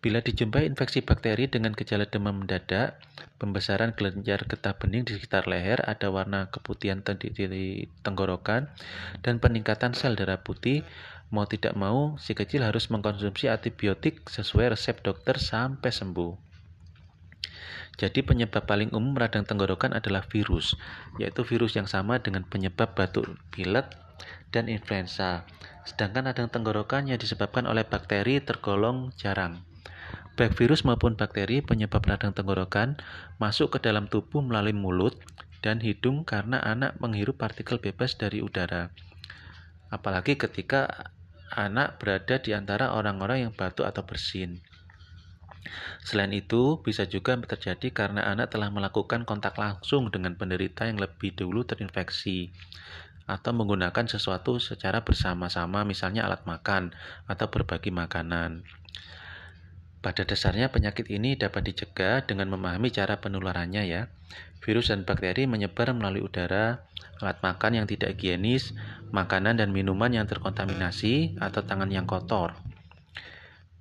Bila 0.00 0.24
dijumpai 0.24 0.64
infeksi 0.64 1.04
bakteri 1.04 1.44
dengan 1.44 1.76
gejala 1.76 2.08
demam 2.08 2.40
mendadak, 2.40 2.96
pembesaran 3.36 3.92
kelenjar 3.92 4.48
getah 4.48 4.72
bening 4.80 5.04
di 5.04 5.12
sekitar 5.20 5.44
leher, 5.44 5.84
ada 5.84 6.08
warna 6.08 6.48
keputihan 6.48 7.04
di 7.04 7.84
tenggorokan, 8.00 8.72
dan 9.20 9.44
peningkatan 9.44 9.92
sel 9.92 10.16
darah 10.16 10.40
putih, 10.40 10.88
mau 11.28 11.44
tidak 11.44 11.76
mau 11.76 12.16
si 12.16 12.32
kecil 12.32 12.64
harus 12.64 12.88
mengkonsumsi 12.88 13.52
antibiotik 13.52 14.24
sesuai 14.24 14.72
resep 14.72 15.04
dokter 15.04 15.36
sampai 15.36 15.92
sembuh. 15.92 16.49
Jadi 18.00 18.24
penyebab 18.24 18.64
paling 18.64 18.96
umum 18.96 19.12
radang 19.12 19.44
tenggorokan 19.44 19.92
adalah 19.92 20.24
virus, 20.24 20.80
yaitu 21.20 21.44
virus 21.44 21.76
yang 21.76 21.84
sama 21.84 22.16
dengan 22.16 22.48
penyebab 22.48 22.96
batuk 22.96 23.28
pilek 23.52 23.92
dan 24.48 24.72
influenza. 24.72 25.44
Sedangkan 25.84 26.32
radang 26.32 26.48
tenggorokan 26.48 27.12
yang 27.12 27.20
disebabkan 27.20 27.68
oleh 27.68 27.84
bakteri 27.84 28.40
tergolong 28.40 29.12
jarang. 29.20 29.60
Baik 30.32 30.56
virus 30.56 30.80
maupun 30.88 31.20
bakteri 31.20 31.60
penyebab 31.60 32.00
radang 32.08 32.32
tenggorokan 32.32 32.96
masuk 33.36 33.76
ke 33.76 33.84
dalam 33.84 34.08
tubuh 34.08 34.40
melalui 34.40 34.72
mulut 34.72 35.20
dan 35.60 35.84
hidung 35.84 36.24
karena 36.24 36.56
anak 36.64 36.96
menghirup 37.04 37.36
partikel 37.36 37.76
bebas 37.76 38.16
dari 38.16 38.40
udara. 38.40 38.88
Apalagi 39.92 40.40
ketika 40.40 41.12
anak 41.52 42.00
berada 42.00 42.40
di 42.40 42.56
antara 42.56 42.96
orang-orang 42.96 43.44
yang 43.44 43.52
batuk 43.52 43.84
atau 43.84 44.08
bersin. 44.08 44.64
Selain 46.00 46.32
itu, 46.32 46.80
bisa 46.80 47.04
juga 47.04 47.36
terjadi 47.36 47.92
karena 47.92 48.24
anak 48.24 48.56
telah 48.56 48.72
melakukan 48.72 49.28
kontak 49.28 49.60
langsung 49.60 50.08
dengan 50.08 50.34
penderita 50.34 50.88
yang 50.88 50.96
lebih 50.96 51.36
dulu 51.36 51.62
terinfeksi 51.68 52.50
atau 53.30 53.54
menggunakan 53.54 54.10
sesuatu 54.10 54.58
secara 54.58 55.06
bersama-sama, 55.06 55.86
misalnya 55.86 56.26
alat 56.26 56.42
makan 56.48 56.90
atau 57.30 57.46
berbagi 57.46 57.94
makanan. 57.94 58.66
Pada 60.00 60.24
dasarnya 60.24 60.72
penyakit 60.72 61.12
ini 61.12 61.36
dapat 61.36 61.70
dicegah 61.70 62.24
dengan 62.24 62.48
memahami 62.50 62.88
cara 62.88 63.20
penularannya 63.20 63.84
ya. 63.84 64.02
Virus 64.64 64.88
dan 64.88 65.04
bakteri 65.04 65.44
menyebar 65.44 65.92
melalui 65.92 66.24
udara, 66.24 66.88
alat 67.20 67.38
makan 67.44 67.80
yang 67.80 67.86
tidak 67.86 68.16
higienis, 68.16 68.72
makanan 69.12 69.60
dan 69.60 69.72
minuman 69.76 70.08
yang 70.08 70.24
terkontaminasi, 70.24 71.36
atau 71.36 71.60
tangan 71.64 71.92
yang 71.92 72.08
kotor. 72.08 72.56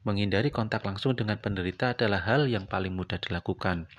Menghindari 0.08 0.48
kontak 0.48 0.88
langsung 0.88 1.12
dengan 1.16 1.36
penderita 1.40 1.92
adalah 1.92 2.24
hal 2.24 2.48
yang 2.48 2.66
paling 2.66 2.96
mudah 2.96 3.20
dilakukan. 3.20 3.92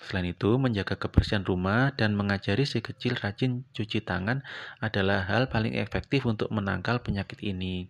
Selain 0.00 0.24
itu, 0.28 0.56
menjaga 0.56 0.96
kebersihan 0.96 1.44
rumah 1.44 1.92
dan 1.96 2.16
mengajari 2.16 2.64
si 2.64 2.80
kecil 2.80 3.18
rajin 3.18 3.66
cuci 3.76 4.00
tangan 4.04 4.40
adalah 4.80 5.26
hal 5.28 5.52
paling 5.52 5.76
efektif 5.76 6.24
untuk 6.24 6.48
menangkal 6.48 7.00
penyakit 7.04 7.40
ini. 7.44 7.88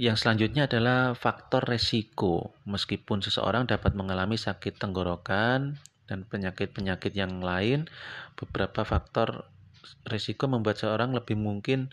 Yang 0.00 0.24
selanjutnya 0.24 0.64
adalah 0.64 1.12
faktor 1.12 1.68
resiko. 1.68 2.56
Meskipun 2.64 3.20
seseorang 3.20 3.68
dapat 3.68 3.92
mengalami 3.92 4.40
sakit 4.40 4.80
tenggorokan 4.80 5.76
dan 6.08 6.24
penyakit-penyakit 6.24 7.12
yang 7.12 7.44
lain, 7.44 7.92
beberapa 8.32 8.88
faktor 8.88 9.52
resiko 10.08 10.48
membuat 10.48 10.80
seorang 10.80 11.12
lebih 11.12 11.36
mungkin 11.36 11.92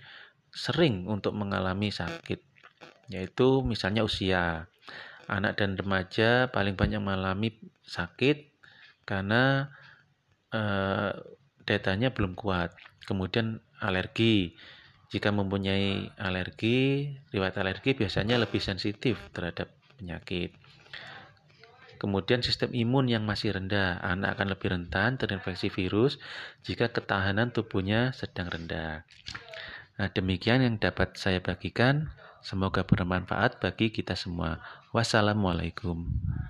sering 0.53 1.05
untuk 1.05 1.33
mengalami 1.37 1.93
sakit, 1.93 2.39
yaitu 3.09 3.61
misalnya 3.65 4.05
usia. 4.05 4.67
Anak 5.29 5.61
dan 5.61 5.77
remaja 5.77 6.49
paling 6.49 6.73
banyak 6.73 6.97
mengalami 7.05 7.53
sakit 7.85 8.49
karena 9.05 9.69
eh, 10.49 11.13
datanya 11.69 12.09
belum 12.09 12.33
kuat. 12.33 12.73
Kemudian 13.05 13.61
alergi. 13.77 14.57
Jika 15.09 15.33
mempunyai 15.33 16.13
alergi, 16.21 17.09
riwayat 17.33 17.57
alergi 17.57 17.97
biasanya 17.97 18.37
lebih 18.37 18.61
sensitif 18.61 19.17
terhadap 19.33 19.73
penyakit. 19.97 20.53
Kemudian 21.99 22.39
sistem 22.39 22.71
imun 22.71 23.11
yang 23.11 23.27
masih 23.27 23.51
rendah, 23.51 23.99
anak 23.99 24.39
akan 24.39 24.55
lebih 24.55 24.71
rentan 24.71 25.19
terinfeksi 25.19 25.67
virus 25.67 26.15
jika 26.63 26.93
ketahanan 26.93 27.51
tubuhnya 27.51 28.15
sedang 28.15 28.47
rendah. 28.47 29.03
Nah, 29.99 30.07
demikian 30.07 30.63
yang 30.63 30.79
dapat 30.79 31.19
saya 31.19 31.43
bagikan. 31.43 32.07
Semoga 32.39 32.87
bermanfaat 32.87 33.59
bagi 33.59 33.91
kita 33.91 34.15
semua. 34.15 34.63
Wassalamualaikum. 34.95 36.07